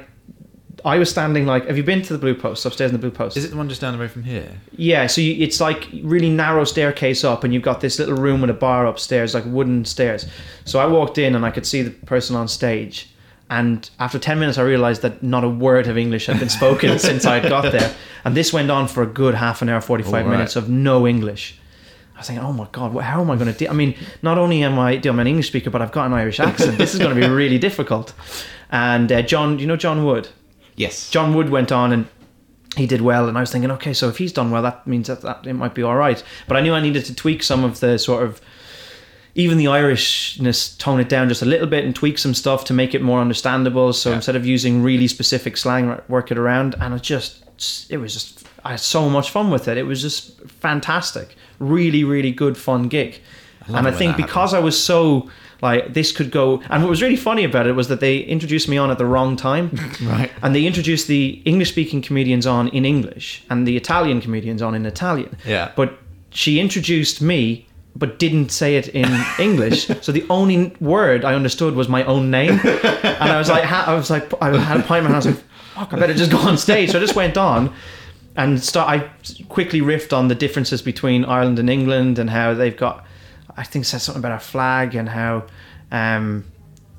[0.85, 1.67] I was standing like.
[1.67, 3.37] Have you been to the Blue Post upstairs in the Blue Post?
[3.37, 4.49] Is it the one just down the road from here?
[4.73, 8.41] Yeah, so you, it's like really narrow staircase up, and you've got this little room
[8.41, 10.27] with a bar upstairs, like wooden stairs.
[10.65, 13.09] So I walked in and I could see the person on stage,
[13.49, 16.99] and after ten minutes, I realized that not a word of English had been spoken
[17.11, 17.95] since I got there.
[18.25, 20.31] And this went on for a good half an hour, 45 All right.
[20.31, 21.59] minutes of no English.
[22.17, 23.69] I was thinking, oh my God, how am I going to do?
[23.69, 26.41] I mean, not only am I, I'm an English speaker, but I've got an Irish
[26.41, 26.79] accent.
[26.79, 28.15] This is going to be really difficult.
[28.71, 30.29] And uh, John, you know John Wood?
[30.77, 31.11] Yes.
[31.11, 32.09] John Wood went on and
[32.77, 35.09] he did well, and I was thinking, okay, so if he's done well, that means
[35.09, 36.23] that, that it might be all right.
[36.49, 38.41] But I knew I needed to tweak some of the sort of
[39.37, 42.75] even the Irishness, tone it down just a little bit and tweak some stuff to
[42.75, 43.93] make it more understandable.
[43.93, 44.17] So Yeah.
[44.17, 47.45] instead of using really specific slang, work it around, and it just
[47.91, 49.77] it was just I had so much fun with it.
[49.79, 53.21] It was just fantastic, really, really good fun gig.
[53.69, 55.31] love and I think because I was so
[55.63, 58.69] like this could go, and what was really funny about it was that they introduced
[58.69, 59.71] me on at the wrong time.
[60.03, 60.31] Right.
[60.43, 64.75] And they introduced the English speaking comedians on in English and the Italian comedians on
[64.75, 65.37] in Italian.
[65.47, 65.71] Yeah.
[65.77, 65.99] But
[66.31, 67.67] she introduced me,
[67.99, 69.87] but didn't say it in English.
[70.03, 72.61] so the only word I understood was my own name.
[72.63, 75.15] And I was like, ha- I was like, I had a pint in my hand.
[75.15, 75.45] I was like,
[75.75, 76.91] fuck, I better just go on stage.
[76.93, 77.73] So I just went on
[78.37, 78.89] and start.
[78.89, 83.05] I quickly riffed on the differences between Ireland and England and how they've got.
[83.57, 85.45] I think said something about our flag and how,
[85.91, 86.45] um,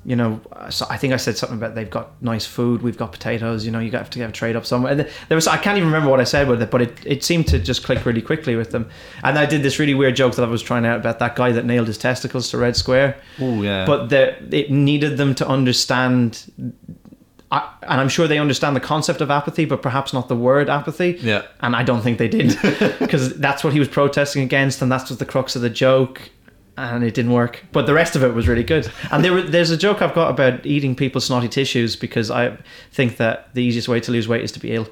[0.08, 0.40] you know,
[0.70, 2.80] so I think I said something about they've got nice food.
[2.80, 3.66] We've got potatoes.
[3.66, 4.92] You know, you have to have a trade up somewhere.
[4.92, 7.22] And there was I can't even remember what I said with it, but it, it
[7.22, 8.88] seemed to just click really quickly with them.
[9.22, 11.52] And I did this really weird joke that I was trying out about that guy
[11.52, 13.84] that nailed his testicles to Red Square Oh yeah.
[13.84, 16.50] but the, it needed them to understand
[17.50, 20.70] I, and I'm sure they understand the concept of apathy, but perhaps not the word
[20.70, 21.18] apathy.
[21.20, 21.42] Yeah.
[21.60, 22.58] And I don't think they did
[22.98, 26.30] because that's what he was protesting against, and that's was the crux of the joke,
[26.78, 27.64] and it didn't work.
[27.72, 28.90] But the rest of it was really good.
[29.10, 32.56] And there, were, there's a joke I've got about eating people's snotty tissues because I
[32.92, 34.88] think that the easiest way to lose weight is to be ill,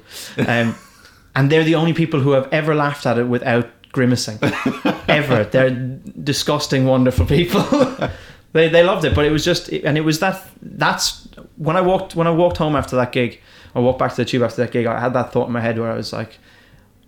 [0.47, 0.75] um,
[1.35, 4.37] and they're the only people who have ever laughed at it without grimacing,
[5.07, 5.45] ever.
[5.45, 7.61] They're disgusting, wonderful people.
[8.53, 10.43] they they loved it, but it was just, and it was that.
[10.61, 13.39] That's when I walked when I walked home after that gig.
[13.75, 14.85] I walked back to the tube after that gig.
[14.87, 16.39] I had that thought in my head where I was like,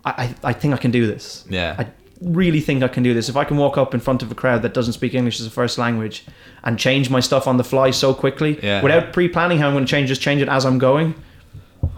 [0.06, 0.12] I
[0.44, 1.46] I, I think I can do this.
[1.50, 1.76] Yeah.
[1.78, 1.88] I
[2.22, 3.30] really think I can do this.
[3.30, 5.46] If I can walk up in front of a crowd that doesn't speak English as
[5.46, 6.26] a first language
[6.64, 8.82] and change my stuff on the fly so quickly Yeah.
[8.82, 11.16] without pre-planning how I'm going to change, just change it as I'm going.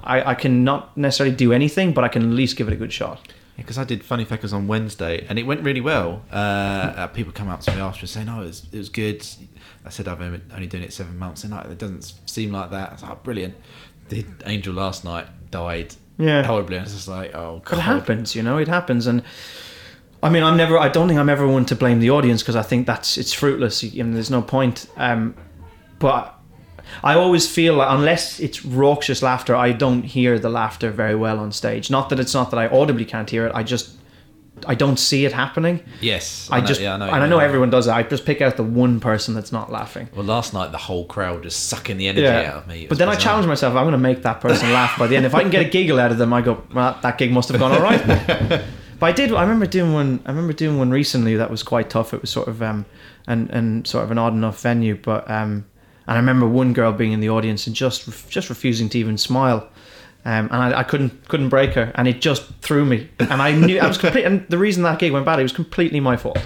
[0.04, 2.78] I, I can not necessarily do anything, but I can at least give it a
[2.78, 3.20] good shot.
[3.58, 6.24] because I did Funny Feckers on Wednesday and it went really well.
[6.32, 9.26] Uh, uh, people come up to me after saying, "Oh, it was, it was good."
[9.86, 12.90] I said, "I've only doing it seven months," and like, it doesn't seem like that.
[12.90, 13.54] I was like, oh, "Brilliant."
[14.10, 16.42] The Angel last night died Yeah.
[16.44, 16.80] horribly.
[16.80, 19.06] I was just like, "Oh, But it God." happens, you know, it happens.
[19.06, 19.22] And
[20.24, 22.56] I mean, I'm never, I don't think I'm ever one to blame the audience because
[22.56, 23.84] I think that's, it's fruitless.
[23.84, 24.88] Know, there's no point.
[24.98, 25.36] Um,
[26.00, 26.38] but
[27.04, 31.40] I always feel like unless it's raucous laughter, I don't hear the laughter very well
[31.40, 31.90] on stage.
[31.90, 33.52] Not that it's not that I audibly can't hear it.
[33.56, 33.96] I just,
[34.68, 35.82] I don't see it happening.
[36.02, 37.06] Yes, I, know- just, yeah, I know.
[37.10, 37.96] and I know everyone does that.
[37.96, 40.08] I just pick out the one person that's not laughing.
[40.16, 42.86] Well, last night the whole crowd just sucking the energy out of me.
[42.86, 43.76] But then I challenge myself.
[43.76, 45.26] I'm going to make that person laugh by the end.
[45.26, 47.50] If I can get a giggle out of them, I go, well, that gig must
[47.50, 48.62] have gone all right.
[49.02, 49.34] but I did.
[49.34, 50.22] I remember doing one.
[50.28, 52.14] I remember doing one recently that was quite tough.
[52.14, 52.86] It was sort of um,
[53.26, 54.96] and and sort of an odd enough venue.
[54.96, 55.66] But um,
[56.06, 59.18] and I remember one girl being in the audience and just just refusing to even
[59.18, 59.68] smile.
[60.24, 63.10] Um, and I, I couldn't couldn't break her, and it just threw me.
[63.20, 64.24] And I knew I was complete.
[64.24, 66.38] And the reason that gig went bad, it was completely my fault.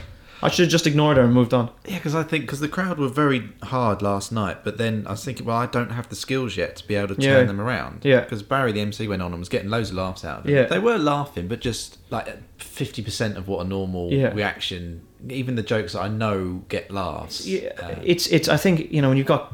[0.45, 1.69] I should have just ignored her and moved on.
[1.85, 5.11] Yeah, because I think because the crowd were very hard last night, but then I
[5.11, 7.43] was thinking, well, I don't have the skills yet to be able to turn Yeah.
[7.43, 8.01] them around.
[8.03, 8.21] Yeah.
[8.21, 10.53] Because Barry, the MC, went on and was getting loads of laughs out of it.
[10.53, 10.65] Yeah.
[10.65, 12.27] They were laughing, but just like
[12.59, 14.33] fifty percent of what a normal Yeah.
[14.33, 15.01] reaction.
[15.29, 17.45] Even the jokes that I know get laughs.
[17.47, 18.47] Yeah, uh, it's it's.
[18.47, 19.53] I think you know when you've got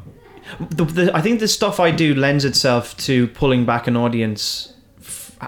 [0.60, 1.16] the, the.
[1.16, 4.71] I think the stuff I do lends itself to pulling back an audience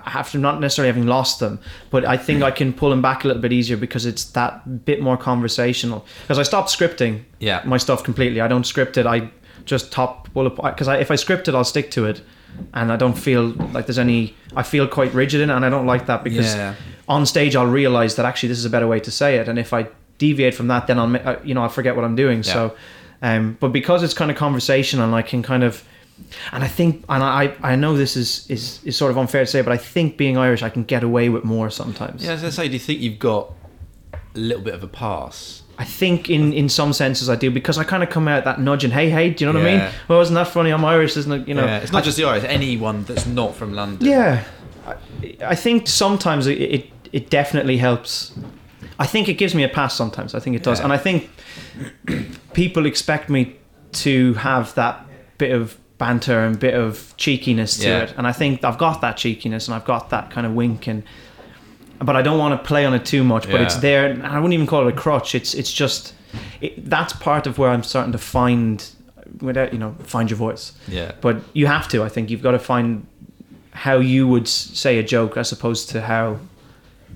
[0.07, 1.59] after not necessarily having lost them,
[1.91, 4.85] but I think I can pull them back a little bit easier because it's that
[4.85, 6.05] bit more conversational.
[6.23, 7.63] Because I stopped scripting Yeah.
[7.65, 8.41] my stuff completely.
[8.41, 9.07] I don't script it.
[9.07, 9.31] I
[9.65, 12.23] just top bullet because I, if I script it, I'll stick to it,
[12.75, 14.35] and I don't feel like there's any.
[14.57, 16.75] I feel quite rigid in it, and I don't like that because Yeah.
[17.09, 19.59] on stage I'll realize that actually this is a better way to say it, and
[19.59, 19.87] if I
[20.19, 22.43] deviate from that, then I'll uh, you know I'll forget what I'm doing.
[22.43, 22.75] So,
[23.23, 25.83] um, but because it's kind of conversational, and I can kind of.
[26.53, 29.47] And I think, and I, I know this is, is, is sort of unfair to
[29.51, 32.25] say, but I think being Irish, I can get away with more sometimes.
[32.25, 33.53] yeah, as I say, do you think you've got
[34.13, 35.63] a little bit of a pass?
[35.77, 38.61] I think in, in some senses I do because I kind of come out that
[38.61, 39.93] nudge and hey hey, do you know what I mean?
[40.07, 40.71] Well, isn't that funny?
[40.71, 41.49] I'm Irish, isn't it?
[41.49, 42.45] You know, yeah, it's not just the Irish.
[42.45, 44.07] Anyone that's not from London.
[44.07, 44.45] Yeah,
[44.87, 44.95] I,
[45.45, 48.33] I think sometimes it, it it definitely helps.
[49.01, 50.33] I think it gives me a pass sometimes.
[50.37, 50.85] I think it does, Yeah.
[50.85, 51.29] and I think
[52.53, 53.57] people expect me
[53.93, 55.05] to have that
[55.39, 57.99] bit of banter and bit of cheekiness to Yeah.
[58.05, 60.87] it, and I think I've got that cheekiness and I've got that kind of wink
[60.87, 61.03] and.
[62.01, 63.49] But I don't want to play on it too much.
[63.49, 65.35] But it's there, and I wouldn't even call it a crutch.
[65.35, 66.13] It's it's just
[66.61, 68.85] it, that's part of where I'm starting to find,
[69.41, 71.13] without you know, find your voice Yeah.
[71.21, 73.07] but you have to i think you've got to find
[73.71, 76.39] how you would say a joke as opposed to how.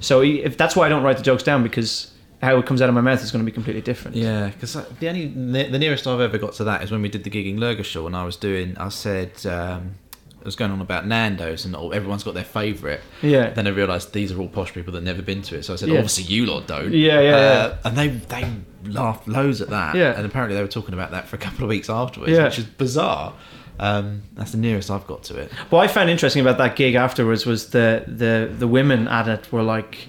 [0.00, 2.12] So if that's why I don't write the jokes down because
[2.42, 4.16] how it comes out of my mouth is going to be completely different.
[4.16, 7.24] Yeah, because the only the nearest I've ever got to that is when we did
[7.24, 8.76] the gig in Lurgashall, and I was doing.
[8.78, 9.94] I said um,
[10.40, 13.00] I was going on about Nando's, and all, everyone's got their favourite.
[13.22, 13.50] Yeah.
[13.50, 15.76] Then I realised these are all posh people that never been to it, so I
[15.76, 15.96] said, Yeah.
[15.96, 16.92] obviously you lot don't.
[16.92, 18.48] Yeah, yeah, Uh, And they they
[18.84, 19.96] laughed loads at that.
[19.96, 20.16] Yeah.
[20.16, 22.44] And apparently they were talking about that for a couple of weeks afterwards, Yeah.
[22.44, 23.34] which is bizarre.
[23.80, 25.52] Um, that's the nearest I've got to it.
[25.70, 29.52] What I found interesting about that gig afterwards was the the the women at it
[29.52, 30.08] were like,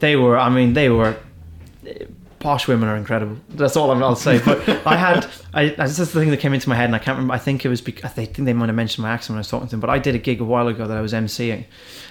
[0.00, 0.38] they were.
[0.38, 1.16] I mean, they were.
[2.40, 3.36] Posh women are incredible.
[3.48, 4.38] That's all I'm, I'll say.
[4.44, 6.98] But I had, I, that's just the thing that came into my head, and I
[6.98, 7.34] can't remember.
[7.34, 9.40] I think it was because I think they might have mentioned my accent when I
[9.40, 9.80] was talking to them.
[9.80, 11.64] But I did a gig a while ago that I was emceeing,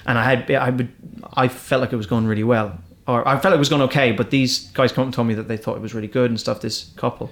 [0.06, 0.92] and I had, I would,
[1.34, 4.12] I felt like it was going really well, or I felt it was going okay.
[4.12, 6.30] But these guys come up and told me that they thought it was really good
[6.30, 6.60] and stuff.
[6.60, 7.32] This couple,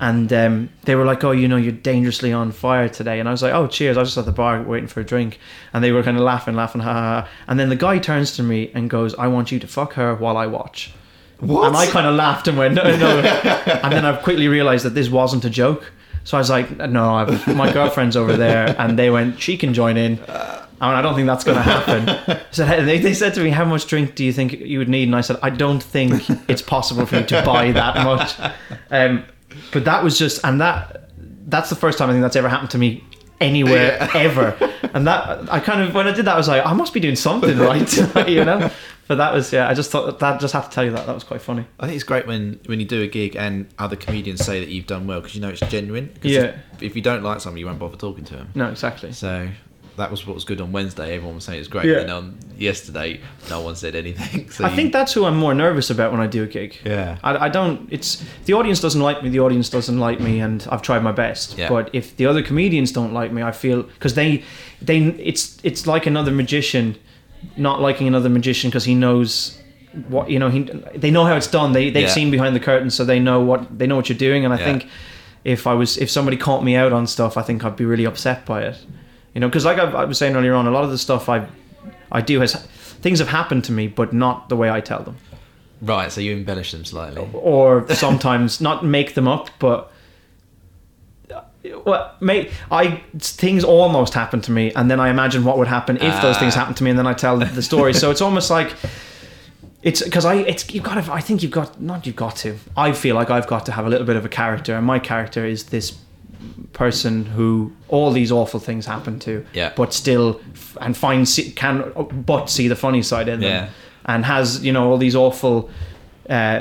[0.00, 3.32] and um, they were like, "Oh, you know, you're dangerously on fire today." And I
[3.32, 5.38] was like, "Oh, cheers!" I was just at the bar waiting for a drink,
[5.74, 6.92] and they were kind of laughing, laughing, ha.
[6.92, 7.28] ha.
[7.46, 10.14] And then the guy turns to me and goes, "I want you to fuck her
[10.14, 10.92] while I watch."
[11.40, 11.68] What?
[11.68, 13.18] And I kind of laughed and went, "No, no."
[13.82, 15.92] and then I quickly realized that this wasn't a joke.
[16.24, 19.74] So I was like, "No, I've, my girlfriend's over there," and they went, "She can
[19.74, 20.18] join in."
[20.78, 22.38] And I don't think that's going to happen.
[22.50, 25.04] So they, they said to me, "How much drink do you think you would need?"
[25.04, 28.34] And I said, "I don't think it's possible for you to buy that much."
[28.90, 29.24] Um,
[29.72, 31.10] but that was just, and that
[31.46, 33.04] that's the first time I think that's ever happened to me
[33.40, 34.56] anywhere ever.
[34.94, 37.00] And that I kind of when I did that, I was like, I must be
[37.00, 37.96] doing something right,
[38.28, 38.70] you know.
[39.08, 39.68] But that was yeah.
[39.68, 41.64] I just thought that just have to tell you that that was quite funny.
[41.78, 44.68] I think it's great when, when you do a gig and other comedians say that
[44.68, 46.08] you've done well because you know it's genuine.
[46.20, 46.56] 'Cause Yeah.
[46.74, 48.48] If, if you don't like somebody, you won't bother talking to them.
[48.54, 49.12] No, exactly.
[49.12, 49.48] So
[49.96, 51.14] that was what was good on Wednesday.
[51.14, 51.86] Everyone was saying it's great.
[51.86, 52.00] Yeah.
[52.00, 54.50] And on yesterday, no one said anything.
[54.56, 56.76] So I think that's who I'm more nervous about when I do a gig.
[56.84, 57.18] Yeah.
[57.22, 57.88] I, I don't.
[57.92, 59.28] It's the audience doesn't like me.
[59.30, 61.56] The audience doesn't like me, and I've tried my best.
[61.56, 61.68] Yeah.
[61.68, 64.42] But if the other comedians don't like me, I feel because they,
[64.82, 66.96] they, it's it's like another magician,
[67.56, 69.58] not liking another magician because he knows
[70.08, 70.50] what you know.
[70.50, 70.60] He
[70.94, 71.72] they know how it's done.
[71.72, 72.08] They they've Yeah.
[72.08, 74.44] seen behind the curtain, so they know what they know what you're doing.
[74.44, 74.64] And I Yeah.
[74.64, 74.86] think
[75.44, 78.04] if I was if somebody caught me out on stuff, I think I'd be really
[78.06, 78.76] upset by it.
[79.34, 81.28] You know, because like I, I was saying earlier on, a lot of the stuff
[81.28, 81.46] I
[82.12, 82.54] I do has
[83.02, 85.16] things have happened to me, but not the way I tell them
[85.82, 86.10] right.
[86.10, 87.26] So you embellish them slightly.
[87.32, 89.90] or sometimes not make them up, but
[91.84, 95.96] well, mate, I things almost happen to me, and then I imagine what would happen
[95.96, 96.40] if those Ah.
[96.40, 97.92] things happened to me, and then I tell the story.
[97.94, 98.72] so it's almost like
[99.82, 102.56] it's because I it's you've got to I think you've got not you've got to
[102.76, 104.98] I feel like I've got to have a little bit of a character, and my
[104.98, 105.96] character is this
[106.72, 109.72] person who all these awful things happen to, Yeah.
[109.76, 110.40] but still
[110.80, 111.92] and find can
[112.26, 113.68] but see the funny side in them, Yeah.
[114.04, 115.70] and has you know all these awful
[116.28, 116.60] uh,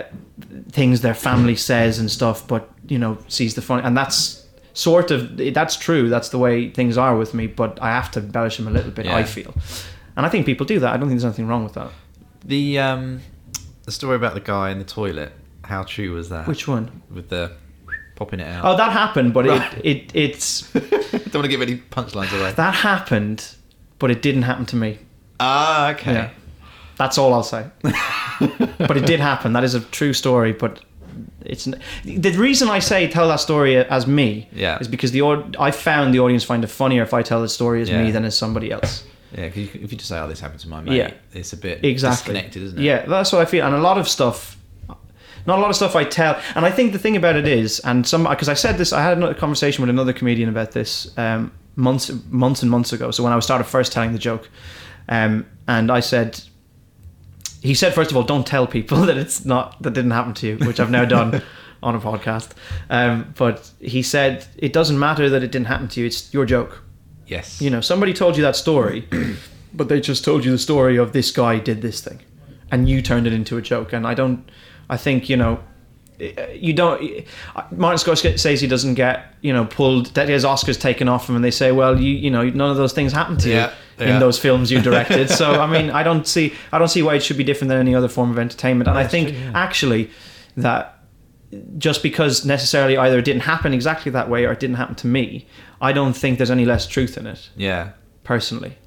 [0.72, 4.45] things their family says and stuff, but you know sees the funny, and that's
[4.76, 6.10] sort of that's true.
[6.10, 8.92] That's the way things are with me, but I have to embellish them a little
[8.92, 9.06] bit.
[9.06, 9.16] Yeah.
[9.18, 9.54] I feel,
[10.16, 10.94] and I think people do that.
[10.94, 11.90] I don't think there's anything wrong with that.
[12.46, 13.22] The um,
[13.86, 15.32] the story about the guy in the toilet.
[15.64, 16.46] How true was that?
[16.48, 17.02] Which one?
[17.10, 17.52] with the
[18.16, 18.64] popping it out.
[18.64, 19.74] Oh, that happened, but Right.
[19.84, 22.52] it, it it's Don't want to give any punchlines away.
[22.52, 23.56] that happened,
[23.98, 25.00] but it didn't happen to me.
[25.40, 26.14] Ah, okay.
[26.14, 26.30] Yeah.
[26.98, 27.66] That's all I'll say.
[27.82, 29.52] but it did happen.
[29.54, 30.54] That is a true story.
[30.54, 30.80] But
[31.46, 31.66] it's
[32.04, 34.78] the reason I say tell that story as me Yeah.
[34.80, 37.50] is because the aud- I found the audience find it funnier if I tell the
[37.50, 39.04] story as me than as somebody else.
[39.38, 41.12] Yeah, because if you just say, "Oh, this happened to my mate," Yeah.
[41.34, 42.34] it's a bit Exactly.
[42.36, 42.84] disconnected, isn't it?
[42.84, 43.66] Yeah, that's what I feel.
[43.66, 44.56] And a lot of stuff,
[45.46, 46.40] not a lot of stuff I tell.
[46.56, 49.02] And I think the thing about it is, and some because I said this, I
[49.04, 53.12] had another conversation with another comedian about this um, months, months and months ago.
[53.12, 54.50] So when I started first telling the joke,
[55.10, 56.40] um, and I said,
[57.66, 60.48] he said first of all, don't tell people that it's not that didn't happen to
[60.48, 61.42] you, which I've now done
[61.84, 62.52] on a podcast.
[62.90, 66.46] Um, but he said it doesn't matter that it didn't happen to you; it's your
[66.46, 66.84] joke.
[67.28, 67.62] Yes.
[67.62, 69.08] You know, somebody told you that story,
[69.74, 72.20] but they just told you the story of this guy did this thing,
[72.72, 73.94] and you turned it into a joke.
[73.94, 74.50] And I don't,
[74.90, 75.60] I think you know,
[76.20, 77.26] you don't.
[77.72, 81.52] Martin Scorsese doesn't get you know pulled that his Oscars taken off him, and they
[81.52, 84.14] say, well, you you know, none of those things happened to Yeah, you yeah.
[84.16, 85.30] in those films you directed.
[85.30, 87.80] so I mean, I don't see, I don't see why it should be different than
[87.80, 88.88] any other form of entertainment.
[88.90, 89.52] And I think true, yeah.
[89.54, 90.10] actually
[90.58, 91.00] that
[91.78, 95.08] just because necessarily either it didn't happen exactly that way or it didn't happen to
[95.08, 95.48] me,
[95.80, 97.92] I don't think there's any less truth in it Yeah.
[98.24, 98.78] personally.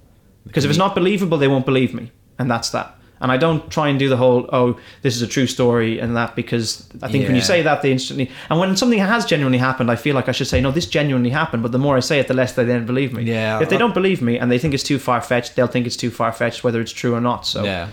[0.47, 2.98] Because if it's not believable, they won't believe me, and that's that.
[3.21, 6.17] And I don't try and do the whole "oh, this is a true story" and
[6.17, 8.31] that because I think when you say that, they instantly.
[8.49, 11.31] And when something has genuinely happened, I feel like I should say, "No, this genuinely
[11.31, 13.25] happened." But the more I say it, the less they then believe me.
[13.25, 15.87] Yeah, If they don't believe me and they think it's too far fetched, they'll think
[15.87, 17.47] it's too far fetched, whether it's true or not.
[17.47, 17.89] So Yeah.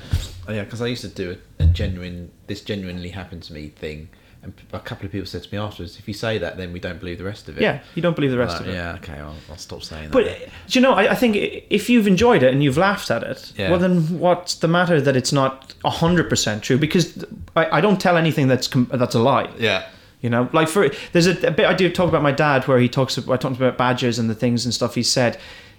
[0.47, 3.69] Oh, yeah, because I used to do a, a genuine, this genuinely happened to me
[3.69, 4.09] thing,
[4.45, 6.79] And a couple of people said to me afterwards, if you say that, then we
[6.79, 7.61] don't believe the rest of it.
[7.61, 8.73] Yeah, you don't believe the rest Like, of it.
[8.75, 10.39] Yeah, okay, I'll, I'll stop saying But that.
[10.39, 10.93] But, do you know?
[10.93, 11.35] I, I think
[11.69, 13.71] if you've enjoyed it and you've laughed at it, Yeah.
[13.71, 16.77] well, then what's the matter that it's not hundred percent true?
[16.77, 17.25] Because
[17.55, 19.49] I, I don't tell anything that's that's a lie.
[19.57, 19.87] yeah.
[20.21, 22.79] You know, like for there's a, a bit I do talk about my dad where
[22.79, 23.17] he talks.
[23.17, 25.37] I talked about badgers and the things and stuff he said.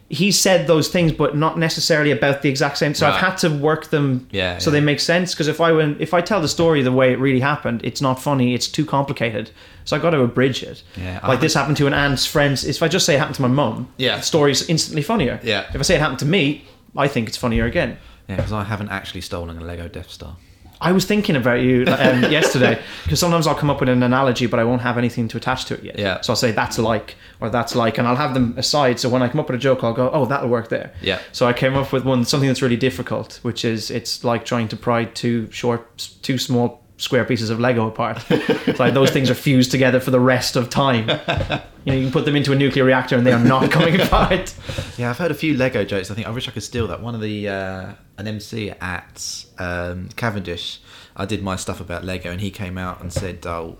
[0.08, 2.94] He said those things, but not necessarily about the exact same.
[2.94, 4.74] So I've had to work them Yeah, so yeah.
[4.74, 5.34] they make sense.
[5.34, 8.00] Because if I went, if I tell the story the way it really happened, it's
[8.00, 8.54] not funny.
[8.54, 9.50] It's too complicated.
[9.84, 10.84] So I got to abridge it.
[10.96, 12.64] Yeah, like I- this happened to an aunt's friends.
[12.64, 14.16] If I just say it happened to my mum, Yeah.
[14.18, 15.40] the story's instantly funnier.
[15.42, 15.64] Yeah.
[15.74, 16.64] If I say it happened to me,
[16.96, 17.98] I think it's funnier again.
[18.28, 20.36] Yeah, because I haven't actually stolen a Lego Death Star.
[20.80, 24.46] I was thinking about you um, yesterday because sometimes I'll come up with an analogy,
[24.46, 25.98] but I won't have anything to attach to it yet.
[25.98, 26.20] Yeah.
[26.20, 29.00] So I'll say that's like or that's like, and I'll have them aside.
[29.00, 30.92] So when I come up with a joke, I'll go, oh, that'll work there.
[31.02, 31.20] Yeah.
[31.32, 34.68] So I came up with one something that's really difficult, which is it's like trying
[34.68, 38.24] to pry two short, two small square pieces of Lego apart.
[38.30, 41.10] it's like those things are fused together for the rest of time.
[41.86, 44.00] You know, you can put them into a nuclear reactor and they are not coming
[44.00, 44.52] apart.
[44.98, 46.10] Yeah, I've heard a few Lego jokes.
[46.10, 47.00] I think I wish I could steal that.
[47.00, 50.80] One of the uh, an MC at um, Cavendish,
[51.14, 53.78] I did my stuff about Lego, and he came out and said, "Oh,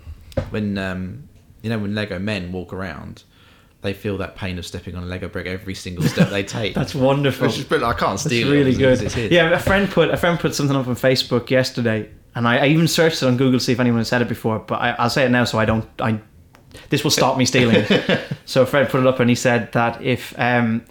[0.50, 1.28] when um,
[1.62, 3.24] you know when Lego men walk around,
[3.82, 6.74] they feel that pain of stepping on a Lego brick every single step they take."
[6.76, 7.48] That's wonderful.
[7.48, 7.92] Which is brilliant.
[7.92, 8.56] I can't That's steal it.
[8.56, 9.32] really because good.
[9.32, 12.66] Yeah, a friend put a friend put something up on Facebook yesterday, and I, I
[12.66, 14.58] even searched it on Google to see if anyone had said it before.
[14.60, 15.88] But I, I'll say it now, so I don't.
[16.00, 16.20] I
[16.90, 18.20] this will stop me stealing it.
[18.44, 20.84] so Fred put it up, and he said that if um,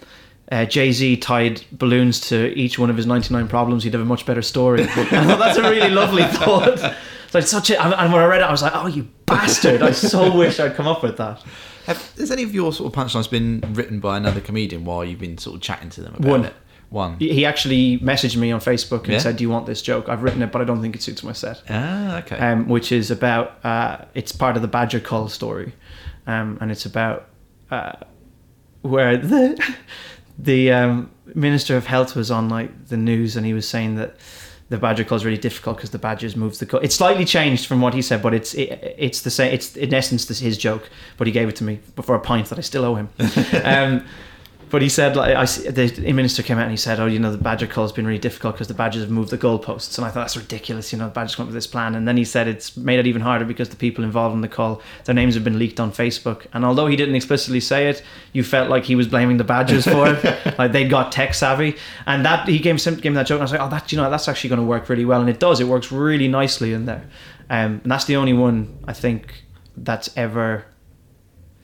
[0.50, 4.02] uh, Jay Z tied balloons to each one of his ninety nine problems, he'd have
[4.02, 4.82] a much better story.
[4.84, 6.78] I thought that's a really lovely thought.
[6.80, 6.94] So
[7.26, 9.82] It's like such a, and when I read it, I was like, "Oh, you bastard!"
[9.82, 11.42] I so wish I'd come up with that.
[11.86, 15.20] Have, has any of your sort of punchlines been written by another comedian while you've
[15.20, 16.44] been sort of chatting to them about One.
[16.46, 16.54] it?
[16.90, 17.16] One.
[17.18, 19.18] He actually messaged me on Facebook and Yeah?
[19.18, 20.08] said, "Do you want this joke?
[20.08, 22.38] I've written it, but I don't think it suits my set." Ah, okay.
[22.38, 25.72] um, which is about uh, it's part of the Badger Cull story,
[26.26, 27.26] um, and it's about
[27.70, 27.92] uh,
[28.82, 29.60] where the
[30.38, 34.16] the um, minister of health was on like the news, and he was saying that
[34.68, 36.80] the Badger cull is really difficult because the Badgers moved the cull.
[36.80, 39.52] It's slightly changed from what he said, but it's it, it's the same.
[39.52, 42.48] It's in essence this, his joke, but he gave it to me for a pint
[42.48, 43.08] that I still owe him.
[43.64, 44.04] um,
[44.68, 47.30] but he said, like, I, the minister came out and he said, oh, you know,
[47.30, 49.96] the Badger cull has been really difficult because the Badgers have moved the goalposts.
[49.96, 51.94] And I thought, that's ridiculous, you know, the Badgers come up with this plan.
[51.94, 54.48] And then he said it's made it even harder because the people involved in the
[54.48, 56.46] cull, their names have been leaked on Facebook.
[56.52, 58.02] And although he didn't explicitly say it,
[58.32, 60.58] you felt like he was blaming the Badgers for it.
[60.58, 61.76] like they got tech savvy.
[62.06, 63.98] And that, he gave, gave me that joke and I was like, oh, that, you
[63.98, 65.20] know, that's actually going to work really well.
[65.20, 67.04] And it does, it works really nicely in there.
[67.48, 69.44] Um, and that's the only one I think
[69.76, 70.64] that's ever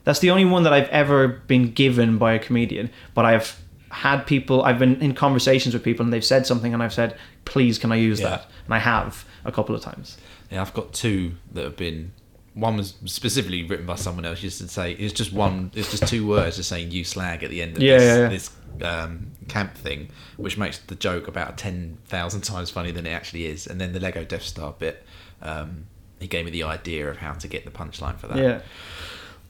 [0.03, 2.89] that's the only one that I've ever been given by a comedian.
[3.13, 6.81] But I've had people, I've been in conversations with people and they've said something and
[6.81, 8.29] I've said, please, can I use Yeah.
[8.29, 8.47] that?
[8.65, 10.17] And I have a couple of times.
[10.49, 12.11] Yeah, I've got two that have been.
[12.55, 14.39] One was specifically written by someone else.
[14.39, 15.71] Just to say it's just one.
[15.73, 18.17] It's just two words, just saying "you slag" at the end of Yeah, this, yeah,
[18.19, 18.27] yeah.
[18.29, 18.49] this
[18.83, 23.45] um, camp thing, which makes the joke about ten thousand times funnier than it actually
[23.47, 23.65] is.
[23.65, 25.03] And then the Lego Death Star bit,
[25.41, 25.87] um,
[26.19, 28.37] he gave me the idea of how to get the punchline for that.
[28.37, 28.61] Yeah.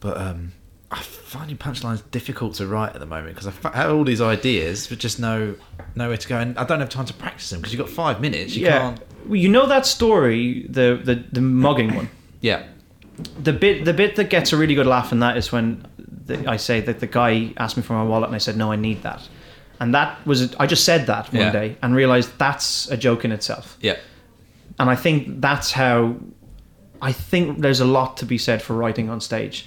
[0.00, 0.52] But um,
[0.90, 4.86] I'm finding punchlines difficult to write at the moment because I've had all these ideas,
[4.86, 5.54] but just no
[5.94, 8.20] nowhere to go, and I don't have time to practice them because you've got five
[8.20, 8.54] minutes.
[8.54, 8.78] You yeah.
[8.78, 9.00] can't.
[9.26, 12.10] Well, you know that story, the, the, the mugging one?
[12.42, 12.66] Yeah.
[13.42, 15.86] the bit the bit that gets a really good laugh in that is when
[16.26, 18.70] the, I say that the guy asked me for my wallet and I said no
[18.70, 19.26] I need that
[19.80, 21.52] and that was I just said that one Yeah.
[21.52, 23.96] day and realized that's a joke in itself Yeah.
[24.78, 26.16] and I think that's how
[27.00, 29.64] I think there's a lot to be said for writing on stage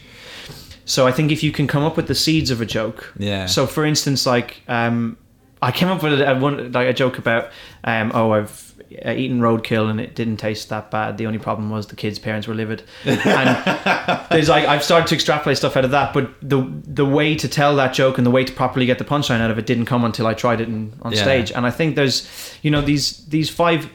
[0.88, 3.14] so I think if you can come up with the seeds of a joke.
[3.18, 3.46] Yeah.
[3.46, 5.18] so for instance like um,
[5.62, 7.50] I came up with a, one, like a joke about
[7.84, 11.18] um, oh I've eaten roadkill and it didn't taste that bad.
[11.18, 12.84] The only problem was the kids parents were livid.
[13.04, 17.36] And there's like I've started to extrapolate stuff out of that but the the way
[17.36, 19.66] to tell that joke and the way to properly get the punchline out of it
[19.66, 21.22] didn't come until I tried it in, on Yeah.
[21.22, 21.52] stage.
[21.52, 22.28] And I think there's
[22.64, 23.90] you know these these five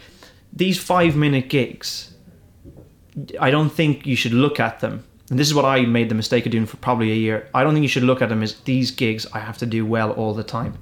[0.53, 2.13] these five minute gigs
[3.41, 6.15] I don't think you should look at them and this is what I made the
[6.15, 8.43] mistake of doing for probably a year I don't think you should look at them
[8.43, 10.79] as these gigs I have to do well all the time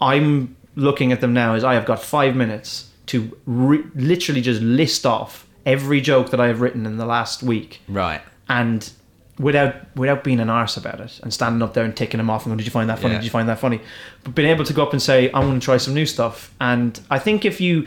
[0.00, 4.60] I'm looking at them now as I have got five minutes to re- literally just
[4.62, 8.20] list off every joke that I have written in the last week Right.
[8.48, 8.88] and
[9.38, 12.44] without without being an arse about it and standing up there and ticking them off
[12.44, 13.14] and going, did you find that funny?
[13.14, 13.20] Yeah.
[13.20, 13.80] Did you find that funny?
[14.24, 16.52] But being able to go up and say, I want to try some new stuff.
[16.60, 17.86] And I think if you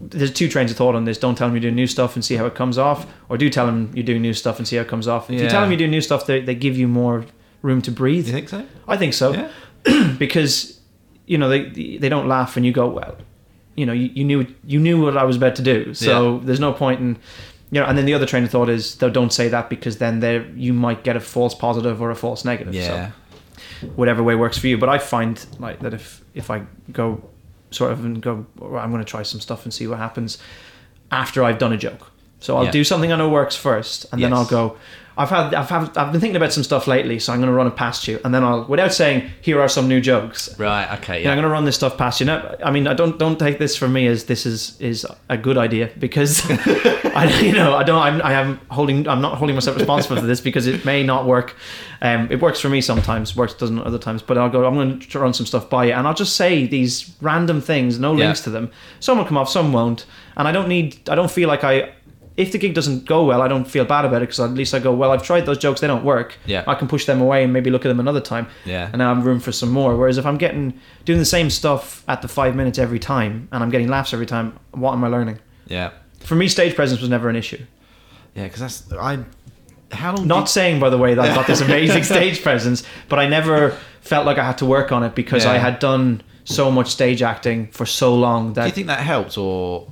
[0.00, 1.18] there's two trains of thought on this.
[1.18, 3.48] Don't tell them you're doing new stuff and see how it comes off, or do
[3.50, 5.30] tell them you're doing new stuff and see how it comes off.
[5.30, 7.24] If you tell them you're doing new stuff, they, they give you more
[7.62, 8.26] room to breathe.
[8.26, 8.66] You think so?
[8.86, 9.32] I think so
[9.86, 10.12] Yeah.
[10.18, 10.80] because
[11.26, 13.16] you know they they don't laugh and you go well
[13.74, 16.40] you know you, you knew you knew what I was about to do so Yeah.
[16.44, 17.18] there's no point in
[17.72, 19.98] you know, and then the other train of thought is though don't say that because
[19.98, 22.74] then there you might get a false positive or a false negative.
[22.74, 23.10] Yeah.
[23.80, 24.78] So whatever way works for you.
[24.78, 27.28] But I find like that if if I go
[27.76, 30.38] sort of and go, "Well, I'm going to try some stuff and see what happens
[31.10, 32.10] after I've done a joke.
[32.40, 32.70] So I'll Yeah.
[32.70, 34.76] do something I know works first, and then I'll go.
[35.18, 37.54] I've had I've had I've been thinking about some stuff lately, so I'm going to
[37.54, 40.58] run it past you, and then I'll without saying here are some new jokes.
[40.58, 40.86] Right.
[40.98, 41.22] Okay.
[41.24, 42.26] Yeah, I'm going to run this stuff past you.
[42.26, 45.38] Now, I mean, I don't don't take this from me as this is is a
[45.38, 49.56] good idea because I you know I don't I'm, I am holding I'm not holding
[49.56, 51.56] myself responsible for this because it may not work.
[52.02, 54.20] Um, it works for me sometimes, works doesn't other times.
[54.20, 54.66] But I'll go.
[54.66, 57.98] I'm going to run some stuff by you, and I'll just say these random things,
[57.98, 58.26] no Yeah.
[58.26, 58.70] links to them.
[59.00, 60.04] Some will come off, some won't,
[60.36, 61.08] and I don't need.
[61.08, 61.94] I don't feel like I.
[62.36, 64.74] If the gig doesn't go well, I don't feel bad about it because at least
[64.74, 66.36] I go, well, I've tried those jokes, they don't work.
[66.44, 66.64] Yeah.
[66.66, 68.86] I can push them away and maybe look at them another time Yeah.
[68.92, 69.96] and now I'm room for some more.
[69.96, 73.62] Whereas if I'm getting doing the same stuff at the five minutes every time and
[73.62, 75.38] I'm getting laughs every time, what am I learning?
[75.66, 75.92] Yeah.
[76.20, 77.64] For me, stage presence was never an issue.
[78.34, 78.44] Yeah.
[78.44, 79.24] Because that's I.
[79.92, 80.26] How long?
[80.26, 83.28] Not did- saying, by the way, that I've got this amazing stage presence, but I
[83.28, 86.88] never felt like I had to work on it because I had done so much
[86.88, 89.88] stage acting for so long Do you think that helped or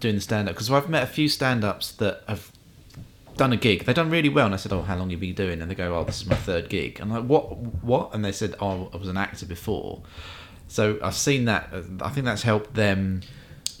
[0.00, 0.54] doing the stand up?
[0.54, 2.50] Because I've met a few stand ups that have
[3.36, 3.84] done a gig.
[3.84, 4.46] They've done really well.
[4.46, 5.60] And I said, Oh, how long you been doing?
[5.60, 7.00] And they go, Oh, this is my third gig.
[7.00, 7.56] And I'm like, What?
[7.84, 8.14] What?
[8.14, 10.00] And they said, Oh, I was an actor before.
[10.68, 11.68] So I've seen that.
[11.72, 13.22] uh, I think that's helped them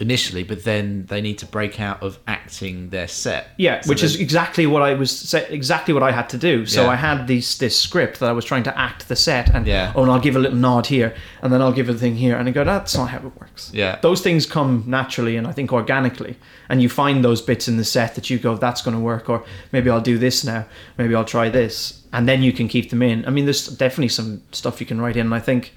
[0.00, 3.48] initially, but then they need to break out of acting their set.
[3.56, 6.66] Yeah, So which is exactly what I was exactly what I had to do.
[6.66, 6.90] So Yeah.
[6.90, 9.92] I had these this script that I was trying to act the set, and Yeah.
[9.94, 12.36] oh, and I'll give a little nod here, and then I'll give a thing here,
[12.36, 13.70] and I go, that's not how it works.
[13.72, 13.98] Yeah.
[14.02, 16.36] those things come naturally and I think organically,
[16.68, 19.28] and you find those bits in the set that you go, that's going to work,
[19.28, 20.64] or maybe I'll do this now,
[20.98, 23.24] maybe I'll try this, and then you can keep them in.
[23.26, 25.72] I mean, there's definitely some stuff you can write in, and I think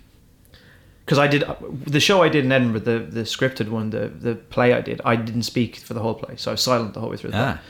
[1.10, 1.43] because I did
[1.88, 5.01] the show I did in Edinburgh, the the scripted one, the the play I did,
[5.03, 7.32] I didn't speak for the whole play, so I was silent the whole way through.
[7.32, 7.55] The play.
[7.57, 7.62] Ah.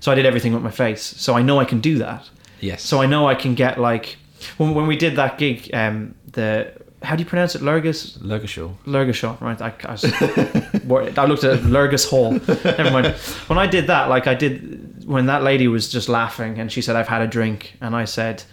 [0.00, 2.30] So I did everything with my face, so I know I can do that.
[2.60, 2.82] Yes.
[2.82, 4.16] So I know I can get like
[4.56, 6.72] when when we did that gig, um, the
[7.02, 8.16] how do you pronounce it, Lurgus?
[8.22, 8.74] Lurgashall.
[8.86, 9.60] Lurgashall, right?
[9.60, 10.04] I, I, was.
[11.18, 12.32] I looked at Lurgus Hall.
[12.32, 13.08] Never mind.
[13.48, 16.80] When I did that, like I did when that lady was just laughing and she
[16.80, 18.44] said, "I've had a drink," and I said,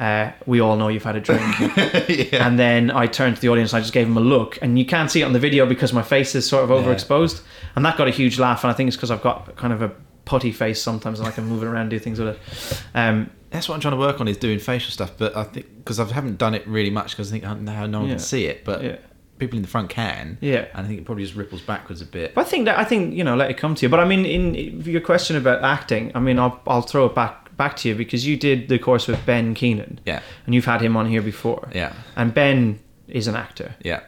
[0.00, 1.42] uh, "We all know you've had a drink."
[2.08, 2.46] yeah.
[2.46, 4.58] And then I turned to the audience and I just gave him a look.
[4.62, 7.42] And you can't see it on the video because my face is sort of overexposed.
[7.76, 8.64] And that got a huge laugh.
[8.64, 9.92] And I think it's because I've got kind of a
[10.24, 12.82] putty face sometimes and I can move it around and do things with it.
[12.94, 15.66] Um, That's what I'm trying to work on is doing facial stuff, but I think
[15.78, 18.14] because I haven't done it really much because I think uh, now no one Yeah.
[18.16, 18.96] can see it, but Yeah.
[19.38, 20.36] people in the front can.
[20.42, 20.66] Yeah.
[20.74, 22.34] and I think it probably just ripples backwards a bit.
[22.34, 23.88] but I think that I think you know let it come to you.
[23.88, 27.14] But I mean, in, in your question about acting, I mean, I'll I'll throw it
[27.14, 30.64] back back to you because you did the course with Ben Keenan, Yeah, and you've
[30.64, 31.68] had him on here before.
[31.74, 32.78] yeah, And Ben
[33.08, 33.74] is an actor.
[33.84, 34.00] yeah,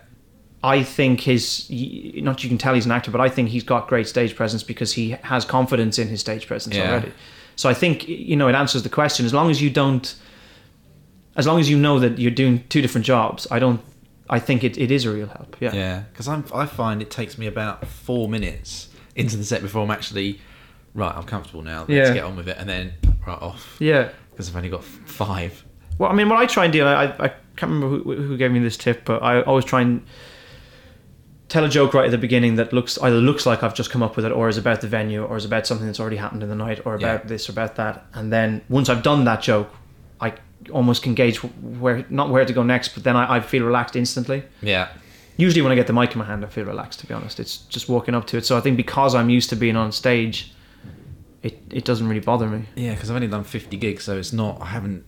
[0.62, 3.88] I think his not you can tell he's an actor, but I think he's got
[3.88, 6.90] great stage presence because he has confidence in his stage presence Yeah.
[6.90, 7.12] already.
[7.57, 9.26] So I think you know it answers the question.
[9.26, 10.14] As long as you don't,
[11.36, 13.80] as long as you know that you're doing two different jobs, I don't.
[14.28, 15.57] I think it, it is a real help.
[15.61, 15.74] Yeah.
[15.74, 16.01] yeah.
[16.12, 19.90] Because I'm I find it takes me about four minutes into the set before I'm
[19.90, 20.40] actually
[20.94, 21.14] right.
[21.14, 21.80] I'm comfortable now.
[21.80, 22.14] Let's Yeah.
[22.14, 22.92] get on with it, and then
[23.27, 24.11] right off Yeah.
[24.31, 25.64] because I've only got five.
[25.99, 28.51] Well, I mean, what I try and do, I, I can't remember who, who gave
[28.53, 30.03] me this tip, but I always try and
[31.49, 34.03] tell a joke right at the beginning that looks either looks like I've just come
[34.03, 36.43] up with it, or is about the venue, or is about something that's already happened
[36.43, 37.29] in the night, or about Yeah.
[37.29, 38.07] this or about that.
[38.14, 39.68] And then once I've done that joke,
[40.21, 40.35] I
[40.73, 43.97] almost can gauge where not where to go next, but then I, I feel relaxed
[43.97, 44.45] instantly.
[44.62, 44.89] Yeah,
[45.37, 47.01] Usually, when I get the mic in my hand, I feel relaxed.
[47.01, 48.45] To be honest, it's just walking up to it.
[48.45, 50.53] So I think because I'm used to being on stage,
[51.43, 52.64] it it doesn't really bother me.
[52.76, 52.95] yeah.
[52.95, 54.61] Because I've only done 50 gigs, so it's not.
[54.61, 55.05] I haven't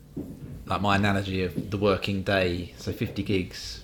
[0.67, 2.73] like my analogy of the working day.
[2.79, 3.83] So 50 gigs,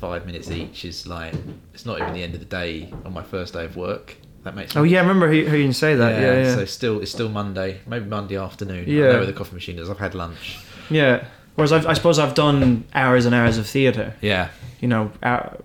[0.00, 1.34] five minutes each is like
[1.74, 4.16] it's not even the end of the day on my first day of work.
[4.44, 6.20] That makes Oh yeah, I remember who, hearing you say that.
[6.20, 6.54] Yeah, yeah.
[6.54, 8.84] So still, it's still Monday, maybe Monday afternoon.
[8.88, 9.08] I Yeah.
[9.12, 9.90] know where the coffee machine is.
[9.90, 10.58] I've had lunch.
[10.88, 11.26] Yeah.
[11.56, 14.14] Whereas I've, I suppose I've done hours and hours of theatre.
[14.20, 15.58] Yeah, You know, hour,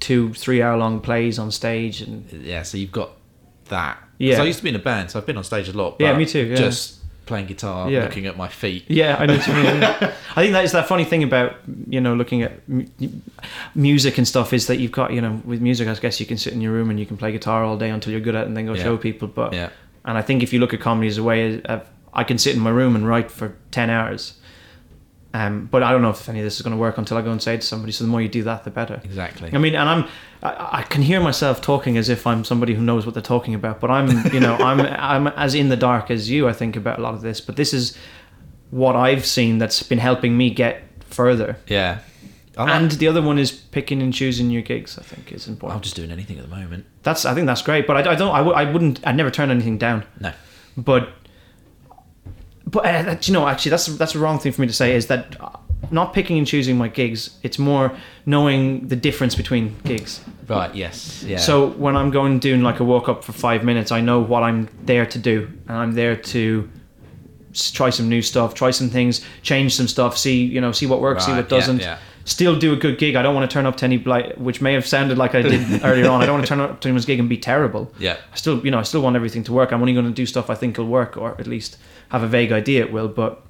[0.00, 2.62] two, three hour long plays on stage, and yeah.
[2.62, 3.10] So you've got
[3.68, 4.01] that.
[4.18, 4.40] Yeah.
[4.40, 5.96] I used to be in a band, so I've been on stage a lot.
[5.98, 6.56] Yeah, me too, yeah.
[6.56, 8.02] Just playing guitar, Yeah.
[8.04, 8.84] looking at my feet.
[8.88, 9.82] yeah, I know what you mean.
[9.84, 11.56] I think that is that funny thing about
[11.88, 12.86] you know looking at mu-
[13.74, 16.36] music and stuff is that you've got you know with music, I guess you can
[16.38, 18.42] sit in your room and you can play guitar all day until you're good at
[18.44, 18.82] it, and then go Yeah.
[18.82, 19.28] show people.
[19.28, 19.70] But Yeah,
[20.04, 22.54] and I think if you look at comedy as a way of I can sit
[22.54, 24.34] in my room and write for ten hours.
[25.34, 27.22] Um, but I don't know if any of this is going to work until I
[27.22, 27.90] go and say it to somebody.
[27.92, 29.00] So the more you do that, the better.
[29.02, 29.50] exactly.
[29.54, 30.04] I mean, and I'm,
[30.42, 33.54] I, I can hear myself talking as if I'm somebody who knows what they're talking
[33.54, 34.80] about, but I'm, you know, I'm,
[35.26, 36.48] I'm as in the dark as you.
[36.48, 37.96] I think about a lot of this, but this is
[38.70, 41.56] what I've seen that's been helping me get further.
[41.66, 42.00] yeah.
[42.54, 44.98] Like- And the other one is picking and choosing your gigs.
[44.98, 45.76] I think is important.
[45.78, 46.84] I'm just doing anything at the moment.
[47.02, 49.30] That's, I think that's great, but I, I don't, I, w- I wouldn't, I'd never
[49.30, 50.04] turn anything down.
[50.20, 50.32] No.
[50.76, 51.08] but
[52.72, 54.94] but uh, that- you know actually that's that's the wrong thing for me to say
[54.96, 55.50] is that uh,
[55.90, 57.86] not picking and choosing my gigs it's more
[58.26, 60.74] knowing the difference between gigs Right.
[60.74, 61.22] Yes.
[61.22, 61.38] Yeah.
[61.38, 64.42] so when i'm going doing like a walk up for five minutes i know what
[64.42, 65.36] i'm there to do
[65.68, 66.68] and i'm there to
[67.78, 71.00] try some new stuff try some things change some stuff see you know see what
[71.00, 71.98] works see what doesn't yeah.
[72.24, 74.60] Still do a good gig i don't want to turn up to any like which
[74.60, 76.88] may have sounded like i did earlier on i don't want to turn up to
[76.88, 78.16] anyone's gig and be terrible Yeah.
[78.32, 79.72] I still, you know, I still want everything to work.
[79.72, 81.78] I'm only going to do stuff I think will work, or at least
[82.10, 83.08] have a vague idea it will.
[83.08, 83.42] But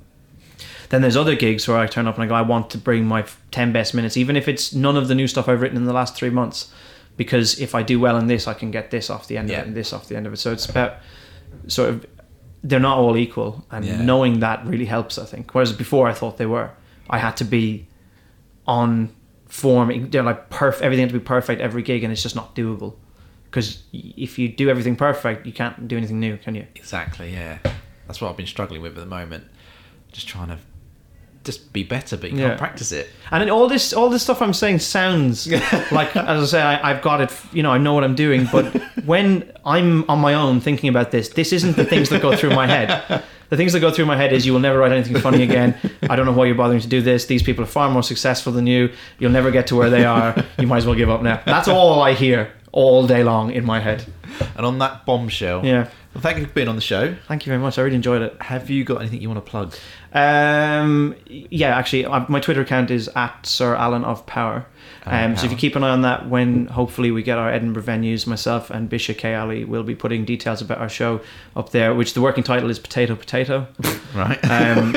[0.91, 3.05] then there's other gigs where I turn up and I go, I want to bring
[3.07, 5.85] my ten best minutes, even if it's none of the new stuff I've written in
[5.85, 6.71] the last three months,
[7.17, 9.59] because if I do well in this, I can get this off the end Yeah.
[9.59, 10.39] of it and this off the end of it.
[10.39, 10.97] So it's about
[11.69, 12.07] sort of
[12.65, 14.03] they're not all equal, and Yeah.
[14.03, 15.19] knowing that really helps.
[15.19, 15.55] I think.
[15.55, 16.71] Whereas before I thought they were,
[17.11, 17.87] I had to be
[18.67, 19.15] on
[19.49, 20.11] form.
[20.11, 20.83] They're like perfect.
[20.83, 22.95] Everything to be perfect every gig, and it's just not doable.
[23.45, 26.67] Because if you do everything perfect, you can't do anything new, can you?
[26.75, 27.33] Exactly.
[27.33, 27.59] Yeah.
[28.07, 29.45] That's what I've been struggling with at the moment.
[30.11, 30.59] Just trying to
[31.45, 32.49] just be better, but you Yeah.
[32.49, 33.11] can't practice it.
[33.31, 35.51] And then all this, all this stuff I'm saying sounds
[35.93, 37.31] like, as I say, I, I've got it.
[37.53, 38.49] You know, I know what I'm doing.
[38.51, 42.35] But when I'm on my own thinking about this, this isn't the things that go
[42.37, 43.23] through my head.
[43.53, 45.75] The things that go through my head is you will never write anything funny again.
[46.09, 47.27] I don't know why you're bothering to do this.
[47.27, 48.91] These people are far more successful than you.
[49.19, 50.35] You'll never get to where they are.
[50.59, 51.43] You might as well give up now.
[51.45, 54.07] That's all I hear all day long in my head.
[54.57, 55.91] And on that bombshell, Yeah.
[56.15, 57.15] Well, thank you for being on the show.
[57.29, 57.79] Thank you very much.
[57.79, 58.35] I really enjoyed it.
[58.41, 59.75] Have you got anything you want to plug?
[60.15, 64.65] Um, yeah, actually, my Twitter account is at Sir Alan of Power.
[65.05, 67.83] Um, so if you keep an eye on that, when hopefully we get our Edinburgh
[67.83, 69.35] venues, myself and Bishop K.
[69.35, 71.21] Ali will be putting details about our show
[71.57, 73.67] up there, which the working title is Potato Potato.
[74.15, 74.39] Right.
[74.45, 74.93] Um,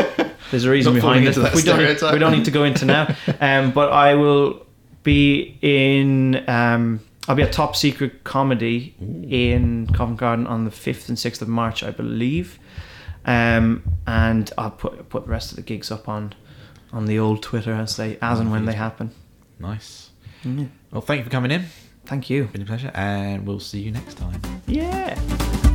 [0.52, 1.38] there's a reason Not behind it.
[1.38, 2.12] We don't, stereotype.
[2.12, 3.16] we don't need to go into now.
[3.40, 4.66] Um, but I will
[5.04, 6.44] be in.
[6.50, 7.00] Um,
[7.30, 11.48] I'll be at Top Secret Comedy in Covent Garden on the fifth and sixth of
[11.48, 12.60] March, I believe.
[13.26, 16.34] Um, and I'll put put the rest of the gigs up on
[16.92, 19.12] on the old Twitter as they as and when they happen.
[19.60, 20.12] Nice.
[20.44, 20.70] Mm.
[20.92, 21.66] Well, thank you for coming in.
[22.06, 22.46] Thank you.
[22.46, 24.42] Been a pleasure, and we'll see you next time.
[24.68, 25.75] Yeah.